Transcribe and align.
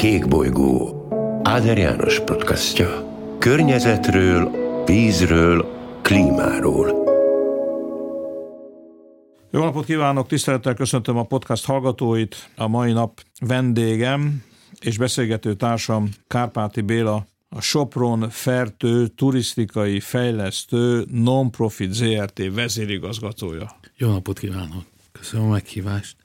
Kékbolygó 0.00 1.06
Áder 1.42 1.78
János 1.78 2.20
podcastja. 2.20 2.88
Környezetről, 3.38 4.50
vízről, 4.84 5.66
klímáról. 6.02 6.86
Jó 9.50 9.64
napot 9.64 9.84
kívánok, 9.84 10.26
tisztelettel 10.26 10.74
köszöntöm 10.74 11.16
a 11.16 11.22
podcast 11.22 11.64
hallgatóit. 11.64 12.50
A 12.56 12.68
mai 12.68 12.92
nap 12.92 13.20
vendégem 13.40 14.44
és 14.80 14.98
beszélgető 14.98 15.54
társam 15.54 16.08
Kárpáti 16.26 16.80
Béla, 16.80 17.26
a 17.48 17.60
Sopron 17.60 18.30
Fertő 18.30 19.06
turisztikai 19.06 20.00
fejlesztő 20.00 21.06
non-profit 21.10 21.92
ZRT 21.92 22.54
vezérigazgatója. 22.54 23.76
Jó 23.96 24.10
napot 24.10 24.38
kívánok! 24.38 24.84
Köszönöm 25.12 25.46
a 25.46 25.50
meghívást. 25.50 26.19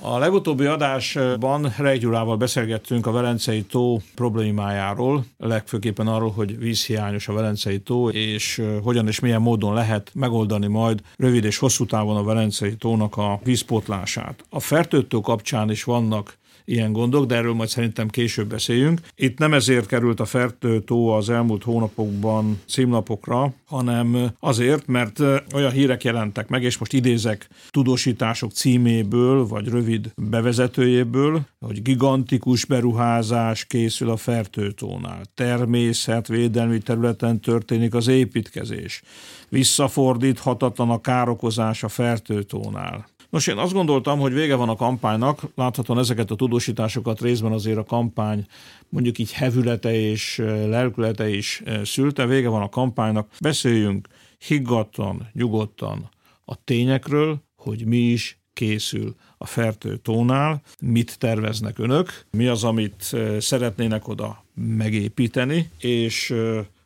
A 0.00 0.18
legutóbbi 0.18 0.64
adásban 0.64 1.74
Rejgyulával 1.76 2.36
beszélgettünk 2.36 3.06
a 3.06 3.10
Velencei 3.10 3.62
tó 3.62 4.00
problémájáról, 4.14 5.24
legfőképpen 5.38 6.06
arról, 6.06 6.30
hogy 6.30 6.58
vízhiányos 6.58 7.28
a 7.28 7.32
Velencei 7.32 7.78
tó, 7.78 8.08
és 8.08 8.62
hogyan 8.82 9.06
és 9.06 9.20
milyen 9.20 9.40
módon 9.40 9.74
lehet 9.74 10.10
megoldani 10.14 10.66
majd 10.66 11.02
rövid 11.16 11.44
és 11.44 11.58
hosszú 11.58 11.86
távon 11.86 12.16
a 12.16 12.22
Velencei 12.22 12.76
tónak 12.76 13.16
a 13.16 13.40
vízpótlását. 13.44 14.44
A 14.50 14.60
fertőtő 14.60 15.18
kapcsán 15.18 15.70
is 15.70 15.84
vannak 15.84 16.36
ilyen 16.68 16.92
gondok, 16.92 17.26
de 17.26 17.36
erről 17.36 17.54
majd 17.54 17.68
szerintem 17.68 18.08
később 18.08 18.48
beszéljünk. 18.48 19.00
Itt 19.14 19.38
nem 19.38 19.54
ezért 19.54 19.86
került 19.86 20.20
a 20.20 20.24
Fertő 20.24 20.80
tó 20.80 21.08
az 21.08 21.30
elmúlt 21.30 21.62
hónapokban 21.62 22.60
címlapokra, 22.68 23.52
hanem 23.66 24.30
azért, 24.40 24.86
mert 24.86 25.20
olyan 25.54 25.70
hírek 25.70 26.04
jelentek 26.04 26.48
meg, 26.48 26.62
és 26.62 26.78
most 26.78 26.92
idézek 26.92 27.48
tudósítások 27.70 28.52
címéből, 28.52 29.46
vagy 29.46 29.68
rövid 29.68 30.12
bevezetőjéből, 30.16 31.40
hogy 31.60 31.82
gigantikus 31.82 32.64
beruházás 32.64 33.64
készül 33.64 34.10
a 34.10 34.16
Fertőtónál. 34.16 35.20
Természetvédelmi 35.34 36.78
területen 36.78 37.40
történik 37.40 37.94
az 37.94 38.08
építkezés. 38.08 39.02
Visszafordíthatatlan 39.48 40.90
a 40.90 41.00
károkozás 41.00 41.82
a 41.82 41.88
Fertőtónál. 41.88 43.06
Nos, 43.30 43.46
én 43.46 43.56
azt 43.56 43.72
gondoltam, 43.72 44.18
hogy 44.18 44.32
vége 44.32 44.54
van 44.54 44.68
a 44.68 44.76
kampánynak, 44.76 45.42
láthatóan 45.54 45.98
ezeket 45.98 46.30
a 46.30 46.34
tudósításokat 46.34 47.20
részben 47.20 47.52
azért 47.52 47.78
a 47.78 47.84
kampány 47.84 48.46
mondjuk 48.88 49.18
így 49.18 49.32
hevülete 49.32 49.94
és 49.94 50.36
lelkülete 50.66 51.28
is 51.28 51.62
szülte, 51.84 52.26
vége 52.26 52.48
van 52.48 52.62
a 52.62 52.68
kampánynak, 52.68 53.30
beszéljünk 53.40 54.08
higgadtan, 54.38 55.28
nyugodtan 55.32 56.08
a 56.44 56.64
tényekről, 56.64 57.42
hogy 57.56 57.86
mi 57.86 57.96
is 57.96 58.40
készül 58.52 59.14
a 59.38 59.46
fertő 59.46 59.96
tónál, 59.96 60.62
mit 60.80 61.18
terveznek 61.18 61.78
önök, 61.78 62.24
mi 62.30 62.46
az, 62.46 62.64
amit 62.64 63.16
szeretnének 63.38 64.08
oda 64.08 64.44
megépíteni, 64.54 65.70
és 65.78 66.34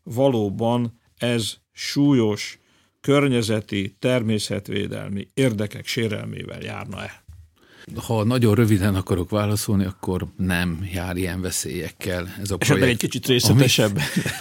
valóban 0.03 1.01
ez 1.17 1.55
súlyos 1.73 2.59
környezeti, 3.03 3.97
természetvédelmi 3.99 5.29
érdekek 5.35 5.87
sérelmével 5.87 6.63
járna-e? 6.63 7.23
Ha 7.95 8.25
nagyon 8.25 8.55
röviden 8.55 8.95
akarok 8.95 9.31
válaszolni, 9.31 9.85
akkor 9.85 10.27
nem 10.37 10.89
jár 10.93 11.17
ilyen 11.17 11.41
veszélyekkel 11.41 12.21
ez 12.21 12.51
a 12.51 12.57
projekt. 12.57 12.63
Esetleg 12.63 12.89
egy 12.89 12.97
kicsit 12.97 13.27
részletesebb. 13.27 13.99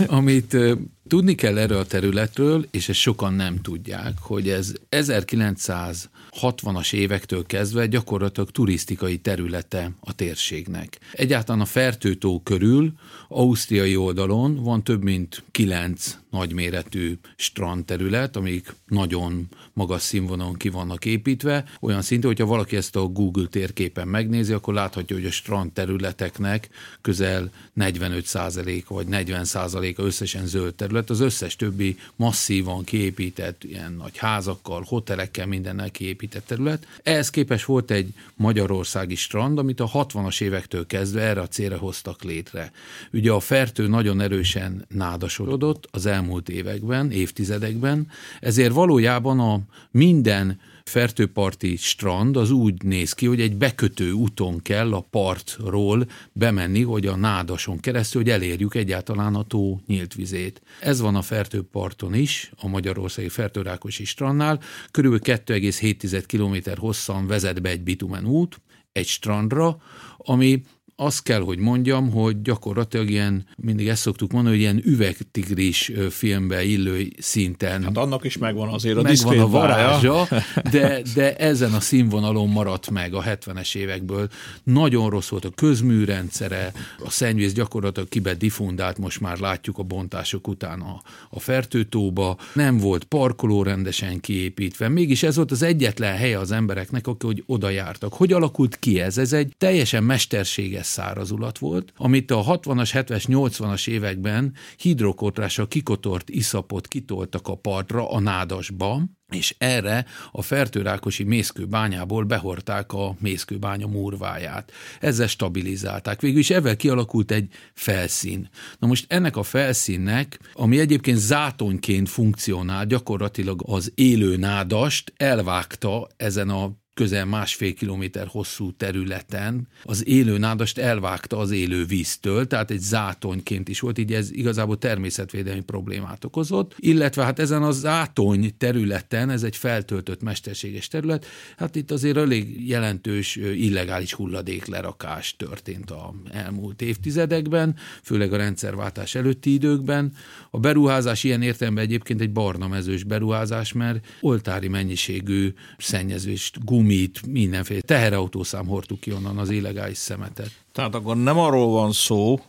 Amit, 0.07 0.53
amit 0.53 0.77
tudni 1.07 1.35
kell 1.35 1.57
erről 1.57 1.77
a 1.77 1.85
területről, 1.85 2.67
és 2.71 2.89
ezt 2.89 2.99
sokan 2.99 3.33
nem 3.33 3.61
tudják, 3.61 4.13
hogy 4.19 4.49
ez 4.49 4.73
1900 4.89 6.09
60-as 6.41 6.93
évektől 6.93 7.45
kezdve 7.45 7.87
gyakorlatilag 7.87 8.49
turisztikai 8.49 9.17
területe 9.17 9.91
a 9.99 10.15
térségnek. 10.15 10.99
Egyáltalán 11.13 11.61
a 11.61 11.65
Fertőtó 11.65 12.41
körül, 12.43 12.93
ausztriai 13.27 13.95
oldalon 13.95 14.63
van 14.63 14.83
több 14.83 15.03
mint 15.03 15.43
kilenc 15.51 16.17
nagyméretű 16.29 17.17
strandterület, 17.35 18.35
amik 18.35 18.75
nagyon 18.87 19.47
magas 19.73 20.01
színvonalon 20.01 20.53
ki 20.53 20.69
vannak 20.69 21.05
építve, 21.05 21.65
olyan 21.79 22.01
szintű, 22.01 22.27
hogyha 22.27 22.45
valaki 22.45 22.75
ezt 22.75 22.95
a 22.95 23.05
Google 23.05 23.47
térképen 23.47 24.07
megnézi, 24.07 24.53
akkor 24.53 24.73
láthatja, 24.73 25.15
hogy 25.15 25.25
a 25.25 25.31
strand 25.31 25.71
területeknek 25.71 26.69
közel 27.01 27.51
45% 27.79 28.83
vagy 28.87 29.07
40%-a 29.09 30.01
összesen 30.01 30.45
zöld 30.45 30.75
terület, 30.75 30.90
az 31.09 31.19
összes 31.19 31.55
többi 31.55 31.97
masszívan 32.15 32.83
kiépített, 32.83 33.63
ilyen 33.63 33.93
nagy 33.93 34.17
házakkal, 34.17 34.83
hotelekkel, 34.87 35.45
mindennel 35.45 35.91
kiépített 35.91 36.45
terület. 36.45 36.87
Ehhez 37.03 37.29
képest 37.29 37.65
volt 37.65 37.91
egy 37.91 38.13
magyarországi 38.35 39.15
strand, 39.15 39.57
amit 39.57 39.79
a 39.79 39.89
60-as 39.93 40.41
évektől 40.41 40.85
kezdve 40.85 41.21
erre 41.21 41.41
a 41.41 41.47
célra 41.47 41.77
hoztak 41.77 42.23
létre. 42.23 42.71
Ugye 43.13 43.31
a 43.31 43.39
fertő 43.39 43.87
nagyon 43.87 44.21
erősen 44.21 44.85
nádasodott 44.89 45.87
az 45.91 46.05
elmúlt 46.05 46.49
években, 46.49 47.11
évtizedekben, 47.11 48.07
ezért 48.39 48.73
valójában 48.73 49.39
a 49.39 49.59
minden 49.91 50.59
fertőparti 50.91 51.75
strand 51.75 52.37
az 52.37 52.51
úgy 52.51 52.83
néz 52.83 53.13
ki, 53.13 53.25
hogy 53.25 53.41
egy 53.41 53.55
bekötő 53.55 54.11
úton 54.11 54.61
kell 54.61 54.93
a 54.93 55.07
partról 55.09 56.07
bemenni, 56.31 56.81
hogy 56.81 57.07
a 57.07 57.15
nádason 57.15 57.79
keresztül, 57.79 58.21
hogy 58.21 58.31
elérjük 58.31 58.75
egyáltalán 58.75 59.35
a 59.35 59.43
tó 59.43 59.81
nyílt 59.87 60.13
vizét. 60.13 60.61
Ez 60.79 60.99
van 61.01 61.15
a 61.15 61.21
fertőparton 61.21 62.13
is, 62.13 62.51
a 62.57 62.67
Magyarországi 62.67 63.29
Fertőrákosi 63.29 64.05
strandnál. 64.05 64.59
Körülbelül 64.91 65.37
2,7 65.45 66.23
km 66.27 66.79
hosszan 66.79 67.27
vezet 67.27 67.61
be 67.61 67.69
egy 67.69 67.83
bitumen 67.83 68.25
út, 68.25 68.61
egy 68.91 69.07
strandra, 69.07 69.77
ami 70.17 70.63
azt 70.95 71.23
kell, 71.23 71.41
hogy 71.41 71.57
mondjam, 71.57 72.11
hogy 72.11 72.41
gyakorlatilag 72.41 73.09
ilyen, 73.09 73.45
mindig 73.57 73.87
ezt 73.87 74.01
szoktuk 74.01 74.31
mondani, 74.31 74.55
hogy 74.55 74.63
ilyen 74.63 74.81
üvegtigris 74.85 75.91
filmbe 76.09 76.63
illő 76.63 77.07
szinten. 77.17 77.83
Hát 77.83 77.97
annak 77.97 78.23
is 78.23 78.37
megvan 78.37 78.69
azért 78.69 78.97
a 78.97 79.01
megvan 79.01 79.39
a 79.39 79.47
varázsa, 79.47 80.27
de, 80.71 81.01
de 81.13 81.35
ezen 81.35 81.73
a 81.73 81.79
színvonalon 81.79 82.49
maradt 82.49 82.89
meg 82.89 83.13
a 83.13 83.23
70-es 83.23 83.75
évekből. 83.75 84.29
Nagyon 84.63 85.09
rossz 85.09 85.29
volt 85.29 85.45
a 85.45 85.49
közműrendszere, 85.49 86.71
a 87.03 87.09
szennyvíz 87.09 87.53
gyakorlatilag 87.53 88.09
kibe 88.09 88.33
diffundált, 88.33 88.97
most 88.97 89.19
már 89.19 89.37
látjuk 89.37 89.77
a 89.77 89.83
bontások 89.83 90.47
után 90.47 90.79
a, 90.79 91.01
a 91.29 91.39
fertőtóba, 91.39 92.37
nem 92.53 92.77
volt 92.77 93.03
parkoló 93.03 93.63
rendesen 93.63 94.19
kiépítve, 94.19 94.89
mégis 94.89 95.23
ez 95.23 95.35
volt 95.35 95.51
az 95.51 95.61
egyetlen 95.61 96.15
helye 96.15 96.39
az 96.39 96.51
embereknek, 96.51 97.07
akik 97.07 97.23
hogy 97.23 97.43
oda 97.45 97.69
jártak. 97.69 98.13
Hogy 98.13 98.33
alakult 98.33 98.79
ki 98.79 98.99
ez? 98.99 99.17
Ez 99.17 99.33
egy 99.33 99.53
teljesen 99.57 100.03
mesterséges 100.03 100.85
szárazulat 100.91 101.57
volt, 101.57 101.93
amit 101.95 102.31
a 102.31 102.43
60-as, 102.43 102.89
70-es, 102.93 103.23
80-as 103.27 103.87
években 103.87 104.53
hidrokotrással 104.77 105.67
kikotort 105.67 106.29
iszapot 106.29 106.87
kitoltak 106.87 107.47
a 107.47 107.55
partra, 107.55 108.09
a 108.09 108.19
nádasba, 108.19 109.01
és 109.35 109.55
erre 109.57 110.05
a 110.31 110.41
fertőrákosi 110.41 111.23
mészkőbányából 111.23 112.23
behorták 112.23 112.93
a 112.93 113.15
mészkőbánya 113.19 113.87
murváját. 113.87 114.71
Ezzel 114.99 115.27
stabilizálták. 115.27 116.21
Végül 116.21 116.39
is 116.39 116.49
ezzel 116.49 116.75
kialakult 116.75 117.31
egy 117.31 117.47
felszín. 117.73 118.49
Na 118.79 118.87
most 118.87 119.05
ennek 119.07 119.35
a 119.37 119.43
felszínnek, 119.43 120.39
ami 120.53 120.79
egyébként 120.79 121.17
zátonyként 121.17 122.09
funkcionál, 122.09 122.85
gyakorlatilag 122.85 123.63
az 123.65 123.91
élő 123.95 124.35
nádast 124.37 125.13
elvágta 125.17 126.07
ezen 126.17 126.49
a 126.49 126.79
közel 126.93 127.25
másfél 127.25 127.73
kilométer 127.73 128.27
hosszú 128.27 128.71
területen 128.71 129.67
az 129.83 130.07
élő 130.07 130.37
nádast 130.37 130.77
elvágta 130.77 131.37
az 131.37 131.51
élő 131.51 131.85
víztől, 131.85 132.47
tehát 132.47 132.71
egy 132.71 132.79
zátonyként 132.79 133.69
is 133.69 133.79
volt, 133.79 133.97
így 133.97 134.13
ez 134.13 134.31
igazából 134.31 134.77
természetvédelmi 134.77 135.61
problémát 135.61 136.25
okozott, 136.25 136.75
illetve 136.77 137.23
hát 137.23 137.39
ezen 137.39 137.63
a 137.63 137.71
zátony 137.71 138.53
területen, 138.57 139.29
ez 139.29 139.43
egy 139.43 139.55
feltöltött 139.55 140.21
mesterséges 140.21 140.87
terület, 140.87 141.25
hát 141.57 141.75
itt 141.75 141.91
azért 141.91 142.17
elég 142.17 142.67
jelentős 142.67 143.35
illegális 143.35 144.13
hulladéklerakás 144.13 145.35
történt 145.35 145.91
a 145.91 146.13
elmúlt 146.31 146.81
évtizedekben, 146.81 147.75
főleg 148.03 148.33
a 148.33 148.37
rendszerváltás 148.37 149.15
előtti 149.15 149.53
időkben. 149.53 150.13
A 150.49 150.59
beruházás 150.59 151.23
ilyen 151.23 151.41
értelemben 151.41 151.83
egyébként 151.83 152.21
egy 152.21 152.31
barna 152.31 152.67
mezős 152.67 153.03
beruházás, 153.03 153.73
mert 153.73 154.05
oltári 154.21 154.67
mennyiségű 154.67 155.53
szennyezést, 155.77 156.65
gumi 156.65 156.90
gumit, 156.91 157.25
mindenféle 157.27 157.81
teherautószám 157.81 158.65
hordtuk 158.67 158.99
ki 158.99 159.13
onnan 159.13 159.37
az 159.37 159.49
illegális 159.49 159.97
szemetet. 159.97 160.51
Tehát 160.71 160.95
akkor 160.95 161.17
nem 161.17 161.37
arról 161.37 161.67
van 161.67 161.91
szó, 161.91 162.39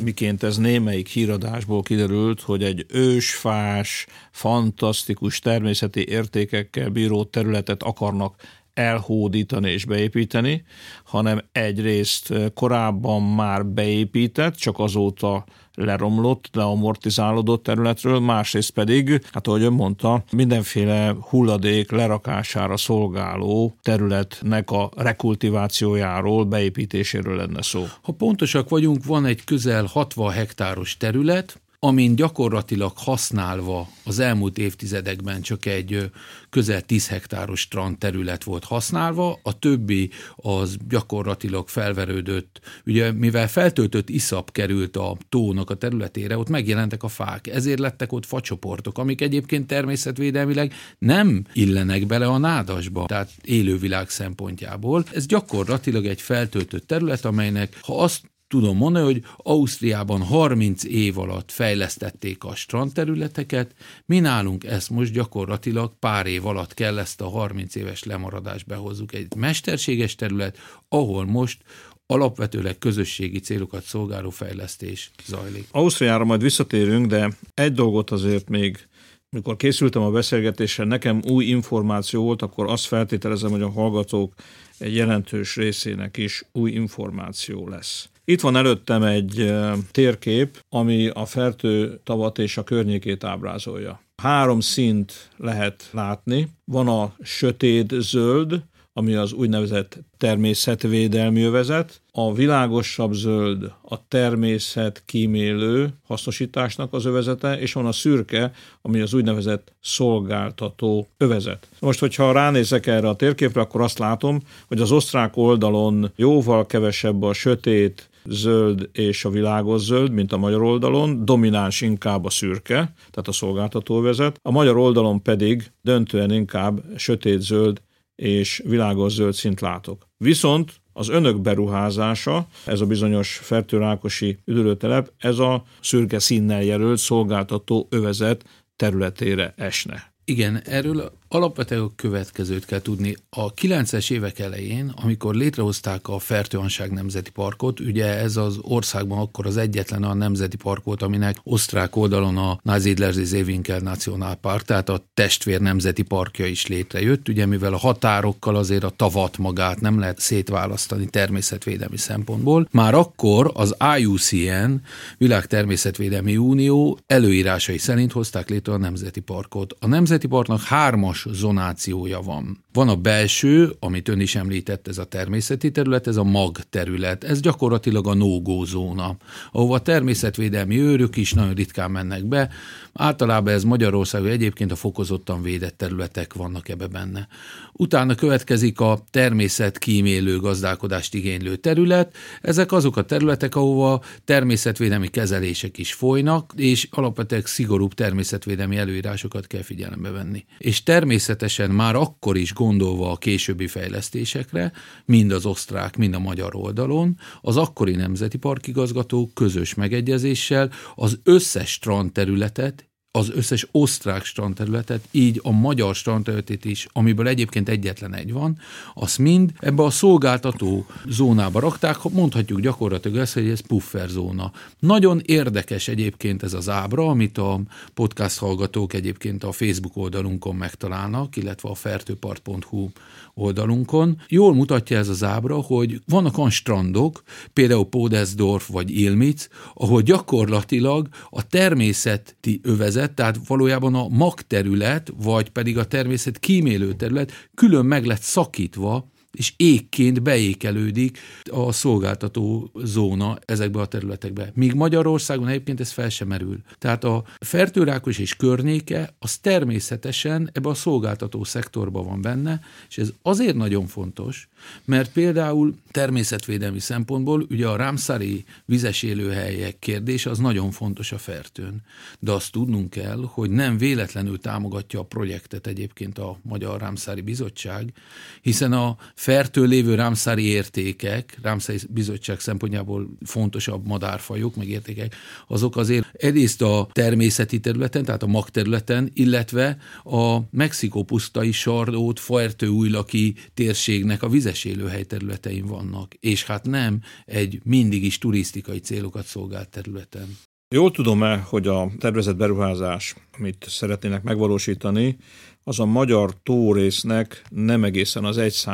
miként 0.00 0.42
ez 0.42 0.56
némelyik 0.56 1.08
híradásból 1.08 1.82
kiderült, 1.82 2.40
hogy 2.40 2.62
egy 2.62 2.86
ősfás, 2.88 4.06
fantasztikus 4.30 5.38
természeti 5.38 6.08
értékekkel 6.08 6.88
bíró 6.88 7.24
területet 7.24 7.82
akarnak 7.82 8.34
elhódítani 8.74 9.70
és 9.70 9.84
beépíteni, 9.84 10.64
hanem 11.04 11.42
egyrészt 11.52 12.34
korábban 12.54 13.22
már 13.22 13.66
beépített, 13.66 14.54
csak 14.54 14.78
azóta 14.78 15.44
leromlott, 15.84 16.48
leamortizálódott 16.52 17.62
területről, 17.62 18.20
másrészt 18.20 18.70
pedig, 18.70 19.22
hát 19.32 19.46
ahogy 19.46 19.62
ön 19.62 19.72
mondta, 19.72 20.24
mindenféle 20.32 21.14
hulladék 21.20 21.90
lerakására 21.90 22.76
szolgáló 22.76 23.74
területnek 23.82 24.70
a 24.70 24.90
rekultivációjáról, 24.96 26.44
beépítéséről 26.44 27.36
lenne 27.36 27.62
szó. 27.62 27.84
Ha 28.02 28.12
pontosak 28.12 28.68
vagyunk, 28.68 29.04
van 29.04 29.24
egy 29.26 29.44
közel 29.44 29.84
60 29.84 30.30
hektáros 30.32 30.96
terület, 30.96 31.60
amin 31.82 32.14
gyakorlatilag 32.14 32.92
használva 32.96 33.88
az 34.04 34.18
elmúlt 34.18 34.58
évtizedekben 34.58 35.40
csak 35.40 35.66
egy 35.66 36.10
közel 36.50 36.80
10 36.80 37.08
hektáros 37.08 37.60
strand 37.60 37.98
terület 37.98 38.44
volt 38.44 38.64
használva, 38.64 39.38
a 39.42 39.58
többi 39.58 40.10
az 40.36 40.76
gyakorlatilag 40.88 41.68
felverődött. 41.68 42.60
Ugye 42.86 43.12
mivel 43.12 43.48
feltöltött 43.48 44.08
iszap 44.08 44.52
került 44.52 44.96
a 44.96 45.16
tónak 45.28 45.70
a 45.70 45.74
területére, 45.74 46.38
ott 46.38 46.48
megjelentek 46.48 47.02
a 47.02 47.08
fák, 47.08 47.46
ezért 47.46 47.78
lettek 47.78 48.12
ott 48.12 48.26
facsoportok, 48.26 48.98
amik 48.98 49.20
egyébként 49.20 49.66
természetvédelmileg 49.66 50.72
nem 50.98 51.44
illenek 51.52 52.06
bele 52.06 52.26
a 52.26 52.38
nádasba, 52.38 53.06
tehát 53.06 53.30
élővilág 53.42 54.08
szempontjából. 54.08 55.04
Ez 55.12 55.26
gyakorlatilag 55.26 56.06
egy 56.06 56.20
feltöltött 56.20 56.86
terület, 56.86 57.24
amelynek 57.24 57.78
ha 57.82 58.02
azt 58.02 58.30
tudom 58.50 58.76
mondani, 58.76 59.04
hogy 59.04 59.24
Ausztriában 59.36 60.22
30 60.22 60.84
év 60.84 61.18
alatt 61.18 61.50
fejlesztették 61.50 62.44
a 62.44 62.54
strandterületeket, 62.54 63.74
mi 64.06 64.18
nálunk 64.18 64.64
ezt 64.64 64.90
most 64.90 65.12
gyakorlatilag 65.12 65.92
pár 65.98 66.26
év 66.26 66.46
alatt 66.46 66.74
kell 66.74 66.98
ezt 66.98 67.20
a 67.20 67.28
30 67.28 67.74
éves 67.74 68.04
lemaradást 68.04 68.66
behozzuk. 68.66 69.14
Egy 69.14 69.34
mesterséges 69.36 70.14
terület, 70.14 70.58
ahol 70.88 71.24
most 71.24 71.58
alapvetőleg 72.06 72.78
közösségi 72.78 73.38
célokat 73.38 73.82
szolgáló 73.82 74.30
fejlesztés 74.30 75.10
zajlik. 75.26 75.66
Ausztriára 75.70 76.24
majd 76.24 76.42
visszatérünk, 76.42 77.06
de 77.06 77.30
egy 77.54 77.72
dolgot 77.72 78.10
azért 78.10 78.48
még 78.48 78.88
mikor 79.28 79.56
készültem 79.56 80.02
a 80.02 80.10
beszélgetésre, 80.10 80.84
nekem 80.84 81.22
új 81.28 81.44
információ 81.44 82.22
volt, 82.22 82.42
akkor 82.42 82.70
azt 82.70 82.86
feltételezem, 82.86 83.50
hogy 83.50 83.62
a 83.62 83.70
hallgatók 83.70 84.34
egy 84.78 84.94
jelentős 84.94 85.56
részének 85.56 86.16
is 86.16 86.44
új 86.52 86.70
információ 86.70 87.68
lesz. 87.68 88.08
Itt 88.30 88.40
van 88.40 88.56
előttem 88.56 89.02
egy 89.02 89.54
térkép, 89.90 90.64
ami 90.68 91.08
a 91.08 91.24
Fertő 91.24 92.00
tavat 92.04 92.38
és 92.38 92.56
a 92.56 92.64
környékét 92.64 93.24
ábrázolja. 93.24 94.00
Három 94.22 94.60
szint 94.60 95.30
lehet 95.36 95.88
látni. 95.92 96.48
Van 96.64 96.88
a 96.88 97.14
sötét 97.22 97.94
zöld, 97.98 98.62
ami 98.92 99.14
az 99.14 99.32
úgynevezett 99.32 99.98
természetvédelmi 100.16 101.42
övezet, 101.42 102.02
a 102.12 102.34
világosabb 102.34 103.12
zöld 103.12 103.72
a 103.82 104.08
természet 104.08 105.02
kímélő 105.06 105.88
hasznosításnak 106.06 106.92
az 106.92 107.04
övezete, 107.04 107.58
és 107.60 107.72
van 107.72 107.86
a 107.86 107.92
szürke, 107.92 108.52
ami 108.82 109.00
az 109.00 109.14
úgynevezett 109.14 109.72
szolgáltató 109.80 111.08
övezet. 111.16 111.68
Most, 111.80 112.00
hogyha 112.00 112.32
ránézek 112.32 112.86
erre 112.86 113.08
a 113.08 113.16
térképre, 113.16 113.60
akkor 113.60 113.80
azt 113.80 113.98
látom, 113.98 114.40
hogy 114.66 114.80
az 114.80 114.92
osztrák 114.92 115.36
oldalon 115.36 116.10
jóval 116.16 116.66
kevesebb 116.66 117.22
a 117.22 117.32
sötét, 117.32 118.09
zöld 118.24 118.88
és 118.92 119.24
a 119.24 119.30
világos 119.30 119.80
zöld, 119.80 120.10
mint 120.10 120.32
a 120.32 120.36
magyar 120.36 120.62
oldalon, 120.62 121.24
domináns 121.24 121.80
inkább 121.80 122.24
a 122.24 122.30
szürke, 122.30 122.74
tehát 122.96 123.28
a 123.28 123.32
szolgáltató 123.32 124.00
vezet, 124.00 124.38
a 124.42 124.50
magyar 124.50 124.76
oldalon 124.76 125.22
pedig 125.22 125.72
döntően 125.82 126.30
inkább 126.30 126.82
sötét 126.96 127.40
zöld 127.40 127.82
és 128.14 128.62
világos 128.64 129.12
zöld 129.12 129.34
szint 129.34 129.60
látok. 129.60 130.08
Viszont 130.16 130.80
az 130.92 131.08
önök 131.08 131.40
beruházása, 131.40 132.46
ez 132.66 132.80
a 132.80 132.86
bizonyos 132.86 133.36
fertőrákosi 133.36 134.38
üdülőtelep, 134.44 135.12
ez 135.18 135.38
a 135.38 135.64
szürke 135.80 136.18
színnel 136.18 136.62
jelölt 136.62 136.98
szolgáltató 136.98 137.86
övezet 137.90 138.44
területére 138.76 139.54
esne. 139.56 140.12
Igen, 140.24 140.62
erről 140.64 141.12
Alapvetően 141.32 141.82
a 141.82 141.90
következőt 141.96 142.64
kell 142.64 142.80
tudni. 142.80 143.16
A 143.28 143.54
90-es 143.54 144.10
évek 144.10 144.38
elején, 144.38 144.92
amikor 145.02 145.34
létrehozták 145.34 146.08
a 146.08 146.18
Fertőanság 146.18 146.92
Nemzeti 146.92 147.30
Parkot, 147.30 147.80
ugye 147.80 148.18
ez 148.18 148.36
az 148.36 148.58
országban 148.60 149.18
akkor 149.18 149.46
az 149.46 149.56
egyetlen 149.56 150.02
a 150.02 150.14
nemzeti 150.14 150.56
park 150.56 150.84
volt, 150.84 151.02
aminek 151.02 151.36
osztrák 151.42 151.96
oldalon 151.96 152.36
a 152.36 152.58
Nazidlerzi 152.62 153.24
Zévinkel 153.24 153.78
National 153.78 154.34
Park, 154.34 154.62
tehát 154.62 154.88
a 154.88 155.04
testvér 155.14 155.60
nemzeti 155.60 156.02
parkja 156.02 156.46
is 156.46 156.66
létrejött, 156.66 157.28
ugye 157.28 157.46
mivel 157.46 157.74
a 157.74 157.78
határokkal 157.78 158.56
azért 158.56 158.84
a 158.84 158.90
tavat 158.96 159.38
magát 159.38 159.80
nem 159.80 159.98
lehet 159.98 160.18
szétválasztani 160.18 161.06
természetvédelmi 161.06 161.96
szempontból. 161.96 162.68
Már 162.70 162.94
akkor 162.94 163.50
az 163.54 163.76
IUCN, 163.98 164.72
Világ 165.18 165.46
Természetvédelmi 165.46 166.36
Unió 166.36 166.98
előírásai 167.06 167.78
szerint 167.78 168.12
hozták 168.12 168.48
létre 168.48 168.72
a 168.72 168.78
nemzeti 168.78 169.20
parkot. 169.20 169.76
A 169.80 169.86
nemzeti 169.86 170.26
parknak 170.26 170.60
hármas 170.60 171.18
zonációja 171.32 172.20
van. 172.20 172.64
Van 172.72 172.88
a 172.88 172.96
belső, 172.96 173.72
amit 173.78 174.08
ön 174.08 174.20
is 174.20 174.34
említett, 174.34 174.88
ez 174.88 174.98
a 174.98 175.04
természeti 175.04 175.70
terület, 175.70 176.06
ez 176.06 176.16
a 176.16 176.22
mag 176.22 176.58
terület, 176.70 177.24
ez 177.24 177.40
gyakorlatilag 177.40 178.06
a 178.06 178.14
no 178.14 178.64
zóna, 178.64 179.16
ahova 179.52 179.74
a 179.74 179.80
természetvédelmi 179.80 180.80
őrök 180.80 181.16
is 181.16 181.32
nagyon 181.32 181.54
ritkán 181.54 181.90
mennek 181.90 182.24
be, 182.24 182.50
általában 182.92 183.52
ez 183.52 183.64
Magyarország, 183.64 184.26
egyébként 184.26 184.72
a 184.72 184.76
fokozottan 184.76 185.42
védett 185.42 185.76
területek 185.76 186.34
vannak 186.34 186.68
ebbe 186.68 186.86
benne. 186.86 187.28
Utána 187.72 188.14
következik 188.14 188.80
a 188.80 189.04
természet 189.10 189.78
kímélő 189.78 190.38
gazdálkodást 190.38 191.14
igénylő 191.14 191.56
terület, 191.56 192.14
ezek 192.42 192.72
azok 192.72 192.96
a 192.96 193.04
területek, 193.04 193.56
ahova 193.56 194.02
természetvédelmi 194.24 195.08
kezelések 195.08 195.78
is 195.78 195.92
folynak, 195.92 196.52
és 196.56 196.88
alapvetően 196.90 197.42
szigorúbb 197.44 197.94
természetvédelmi 197.94 198.76
előírásokat 198.76 199.46
kell 199.46 199.62
figyelembe 199.62 200.10
venni. 200.10 200.44
És 200.58 200.82
természetesen 201.10 201.70
már 201.70 201.94
akkor 201.94 202.36
is 202.36 202.52
gondolva 202.52 203.10
a 203.10 203.16
későbbi 203.16 203.66
fejlesztésekre, 203.66 204.72
mind 205.04 205.32
az 205.32 205.46
osztrák, 205.46 205.96
mind 205.96 206.14
a 206.14 206.18
magyar 206.18 206.54
oldalon, 206.54 207.16
az 207.40 207.56
akkori 207.56 207.94
nemzeti 207.94 208.38
parkigazgató 208.38 209.30
közös 209.34 209.74
megegyezéssel 209.74 210.70
az 210.94 211.20
összes 211.22 211.70
strand 211.70 212.12
területet 212.12 212.89
az 213.12 213.30
összes 213.30 213.66
osztrák 213.70 214.24
strandterületet, 214.24 215.04
így 215.10 215.40
a 215.42 215.50
magyar 215.50 215.94
strandterületét 215.94 216.64
is, 216.64 216.86
amiből 216.92 217.28
egyébként 217.28 217.68
egyetlen 217.68 218.14
egy 218.14 218.32
van, 218.32 218.58
azt 218.94 219.18
mind 219.18 219.52
ebbe 219.58 219.82
a 219.82 219.90
szolgáltató 219.90 220.86
zónába 221.08 221.60
rakták, 221.60 221.96
mondhatjuk 222.10 222.60
gyakorlatilag 222.60 223.16
ezt, 223.16 223.34
hogy 223.34 223.48
ez 223.48 223.60
puffer 223.60 224.08
zóna. 224.08 224.52
Nagyon 224.78 225.20
érdekes 225.24 225.88
egyébként 225.88 226.42
ez 226.42 226.52
az 226.52 226.68
ábra, 226.68 227.06
amit 227.06 227.38
a 227.38 227.60
podcast 227.94 228.38
hallgatók 228.38 228.92
egyébként 228.92 229.44
a 229.44 229.52
Facebook 229.52 229.96
oldalunkon 229.96 230.56
megtalálnak, 230.56 231.36
illetve 231.36 231.68
a 231.68 231.74
fertőpart.hu 231.74 232.88
oldalunkon. 233.34 234.20
Jól 234.28 234.54
mutatja 234.54 234.98
ez 234.98 235.08
az 235.08 235.22
ábra, 235.22 235.56
hogy 235.56 236.00
vannak 236.06 236.38
olyan 236.38 236.50
strandok, 236.50 237.22
például 237.52 237.84
Podesdorf 237.84 238.68
vagy 238.68 238.90
Ilmic, 238.90 239.48
ahol 239.74 240.02
gyakorlatilag 240.02 241.08
a 241.30 241.46
természeti 241.46 242.60
övezet, 242.62 242.99
tehát 243.06 243.38
valójában 243.46 243.94
a 243.94 244.08
magterület, 244.08 245.12
vagy 245.16 245.50
pedig 245.50 245.78
a 245.78 245.84
természet 245.84 246.38
kímélő 246.38 246.92
terület 246.92 247.48
külön 247.54 247.84
meg 247.84 248.04
lett 248.04 248.20
szakítva 248.20 249.10
és 249.32 249.52
égként 249.56 250.22
beékelődik 250.22 251.18
a 251.50 251.72
szolgáltató 251.72 252.70
zóna 252.84 253.38
ezekbe 253.44 253.80
a 253.80 253.86
területekbe. 253.86 254.52
Míg 254.54 254.74
Magyarországon 254.74 255.48
egyébként 255.48 255.80
ez 255.80 255.90
fel 255.90 256.08
sem 256.08 256.28
merül. 256.28 256.58
Tehát 256.78 257.04
a 257.04 257.24
fertőrákos 257.38 258.18
és 258.18 258.36
környéke 258.36 259.14
az 259.18 259.36
természetesen 259.36 260.50
ebbe 260.52 260.68
a 260.68 260.74
szolgáltató 260.74 261.44
szektorban 261.44 262.06
van 262.06 262.20
benne, 262.20 262.60
és 262.88 262.98
ez 262.98 263.12
azért 263.22 263.56
nagyon 263.56 263.86
fontos, 263.86 264.48
mert 264.84 265.12
például 265.12 265.74
természetvédelmi 265.90 266.78
szempontból 266.78 267.46
ugye 267.50 267.66
a 267.66 267.76
rámszári 267.76 268.44
vizes 268.64 269.02
élőhelyek 269.02 269.78
kérdése 269.78 270.30
az 270.30 270.38
nagyon 270.38 270.70
fontos 270.70 271.12
a 271.12 271.18
fertőn. 271.18 271.82
De 272.18 272.32
azt 272.32 272.52
tudnunk 272.52 272.90
kell, 272.90 273.24
hogy 273.28 273.50
nem 273.50 273.78
véletlenül 273.78 274.38
támogatja 274.38 275.00
a 275.00 275.04
projektet 275.04 275.66
egyébként 275.66 276.18
a 276.18 276.38
Magyar 276.42 276.80
Rámszári 276.80 277.20
Bizottság, 277.20 277.92
hiszen 278.40 278.72
a 278.72 278.96
fertő 279.20 279.64
lévő 279.64 279.94
rámszári 279.94 280.44
értékek, 280.44 281.38
rámszári 281.42 281.78
bizottság 281.88 282.40
szempontjából 282.40 283.10
fontosabb 283.24 283.86
madárfajok, 283.86 284.56
meg 284.56 284.68
értékek, 284.68 285.14
azok 285.46 285.76
azért 285.76 286.10
egyrészt 286.12 286.62
a 286.62 286.88
természeti 286.92 287.60
területen, 287.60 288.04
tehát 288.04 288.22
a 288.22 288.26
magterületen, 288.26 289.10
illetve 289.12 289.76
a 290.04 290.38
Mexikó 290.50 291.02
pusztai 291.02 291.52
sardót, 291.52 292.20
újlaki 292.68 293.34
térségnek 293.54 294.22
a 294.22 294.28
vizes 294.28 294.64
élőhely 294.64 295.04
területein 295.04 295.66
vannak, 295.66 296.14
és 296.14 296.44
hát 296.44 296.66
nem 296.66 297.00
egy 297.24 297.60
mindig 297.64 298.04
is 298.04 298.18
turisztikai 298.18 298.78
célokat 298.78 299.24
szolgált 299.24 299.68
területen. 299.68 300.38
Jól 300.74 300.90
tudom-e, 300.90 301.36
hogy 301.36 301.66
a 301.66 301.90
tervezett 301.98 302.36
beruházás, 302.36 303.14
amit 303.38 303.66
szeretnének 303.68 304.22
megvalósítani, 304.22 305.16
az 305.64 305.80
a 305.80 305.84
magyar 305.84 306.34
tórésznek 306.42 307.42
nem 307.48 307.84
egészen 307.84 308.24
az 308.24 308.38
1 308.38 308.66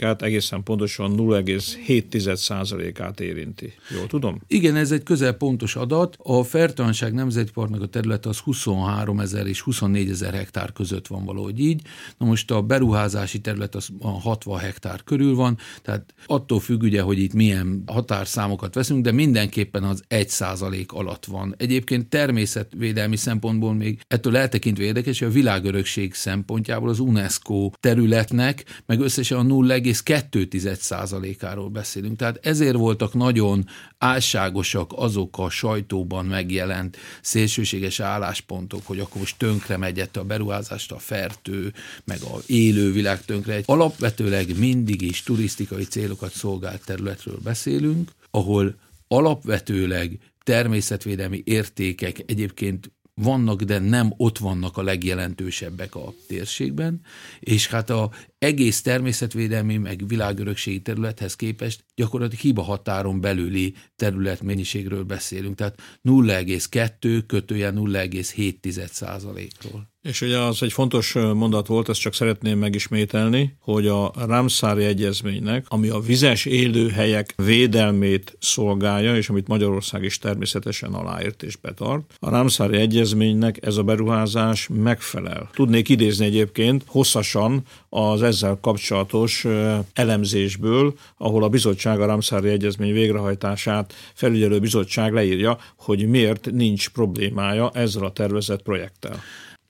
át 0.00 0.22
egészen 0.22 0.62
pontosan 0.62 1.14
0,7 1.16 2.98
át 2.98 3.20
érinti. 3.20 3.72
Jól 3.96 4.06
tudom? 4.06 4.40
Igen, 4.46 4.76
ez 4.76 4.92
egy 4.92 5.02
közel 5.02 5.32
pontos 5.32 5.76
adat. 5.76 6.16
A 6.22 6.42
Fertanság 6.42 7.12
Nemzetparknak 7.12 7.82
a 7.82 7.86
területe 7.86 8.28
az 8.28 8.38
23 8.38 9.20
ezer 9.20 9.46
és 9.46 9.60
24 9.60 10.10
ezer 10.10 10.34
hektár 10.34 10.72
között 10.72 11.06
van 11.06 11.24
valahogy 11.24 11.60
így. 11.60 11.82
Na 12.18 12.26
most 12.26 12.50
a 12.50 12.62
beruházási 12.62 13.40
terület 13.40 13.74
az 13.74 13.88
a 14.00 14.20
60 14.20 14.58
hektár 14.58 15.02
körül 15.04 15.34
van, 15.34 15.58
tehát 15.82 16.14
attól 16.26 16.60
függ 16.60 16.82
ugye, 16.82 17.00
hogy 17.02 17.18
itt 17.18 17.32
milyen 17.32 17.82
határszámokat 17.86 18.74
veszünk, 18.74 19.04
de 19.04 19.12
mindenképpen 19.12 19.82
az 19.82 20.02
1% 20.08 20.86
alatt 20.86 21.24
van. 21.24 21.54
Egyébként 21.58 22.08
természetvédelmi 22.08 23.16
szempontból 23.16 23.74
még 23.74 24.00
ettől 24.08 24.36
eltekintve 24.36 24.84
érdekes, 24.84 25.18
hogy 25.18 25.28
a 25.28 25.30
világörökség 25.30 26.14
szempontjából 26.32 26.88
az 26.88 26.98
UNESCO 26.98 27.70
területnek 27.80 28.82
meg 28.86 29.00
összesen 29.00 29.38
a 29.38 29.42
0,2%-áról 29.42 31.68
beszélünk. 31.68 32.16
Tehát 32.16 32.46
ezért 32.46 32.76
voltak 32.76 33.14
nagyon 33.14 33.66
álságosak 33.98 34.90
azok 34.94 35.38
a 35.38 35.50
sajtóban 35.50 36.24
megjelent 36.24 36.96
szélsőséges 37.22 38.00
álláspontok, 38.00 38.80
hogy 38.84 38.98
akkor 38.98 39.20
most 39.20 39.38
tönkre 39.38 39.76
megyett 39.76 40.16
a 40.16 40.24
beruházást 40.24 40.92
a 40.92 40.98
fertő, 40.98 41.72
meg 42.04 42.18
a 42.22 42.38
élővilág 42.46 43.24
tönkre. 43.24 43.54
Egy 43.54 43.64
alapvetőleg 43.66 44.58
mindig 44.58 45.02
is 45.02 45.22
turisztikai 45.22 45.84
célokat 45.84 46.32
szolgált 46.32 46.84
területről 46.84 47.38
beszélünk, 47.42 48.10
ahol 48.30 48.74
alapvetőleg 49.08 50.18
természetvédelmi 50.44 51.42
értékek 51.44 52.22
egyébként 52.26 52.90
vannak, 53.22 53.62
de 53.62 53.78
nem 53.78 54.12
ott 54.16 54.38
vannak 54.38 54.76
a 54.76 54.82
legjelentősebbek 54.82 55.94
a 55.94 56.12
térségben, 56.26 57.00
és 57.40 57.68
hát 57.68 57.90
a 57.90 58.10
egész 58.42 58.82
természetvédelmi, 58.82 59.76
meg 59.76 60.06
világörökségi 60.06 60.80
területhez 60.80 61.36
képest 61.36 61.84
gyakorlatilag 61.94 62.42
hiba 62.42 62.62
határon 62.62 63.20
belüli 63.20 63.74
területmennyiségről 63.96 65.02
beszélünk, 65.02 65.54
tehát 65.54 65.80
0,2 66.04 67.22
kötője 67.26 67.70
0,7 67.70 68.86
százalékról. 68.86 69.90
És 70.02 70.20
ugye 70.20 70.38
az 70.38 70.62
egy 70.62 70.72
fontos 70.72 71.12
mondat 71.12 71.66
volt, 71.66 71.88
ezt 71.88 72.00
csak 72.00 72.14
szeretném 72.14 72.58
megismételni, 72.58 73.56
hogy 73.60 73.86
a 73.86 74.12
Ramszári 74.26 74.84
Egyezménynek, 74.84 75.66
ami 75.68 75.88
a 75.88 76.00
vizes 76.00 76.44
élőhelyek 76.44 77.34
védelmét 77.36 78.36
szolgálja, 78.40 79.16
és 79.16 79.28
amit 79.28 79.48
Magyarország 79.48 80.02
is 80.02 80.18
természetesen 80.18 80.92
aláírt 80.92 81.42
és 81.42 81.56
betart, 81.56 82.14
a 82.18 82.30
Ramszári 82.30 82.76
Egyezménynek 82.76 83.66
ez 83.66 83.76
a 83.76 83.82
beruházás 83.82 84.68
megfelel. 84.72 85.50
Tudnék 85.54 85.88
idézni 85.88 86.24
egyébként 86.24 86.84
hosszasan 86.86 87.62
az 87.94 88.22
ezzel 88.22 88.58
kapcsolatos 88.60 89.46
elemzésből, 89.92 90.94
ahol 91.16 91.42
a 91.42 91.48
bizottság 91.48 92.00
a 92.00 92.06
Ramszári 92.06 92.48
Egyezmény 92.48 92.92
végrehajtását 92.92 93.92
felügyelő 94.14 94.58
bizottság 94.58 95.12
leírja, 95.12 95.58
hogy 95.76 96.08
miért 96.08 96.50
nincs 96.50 96.88
problémája 96.90 97.70
ezzel 97.74 98.04
a 98.04 98.12
tervezett 98.12 98.62
projekttel. 98.62 99.20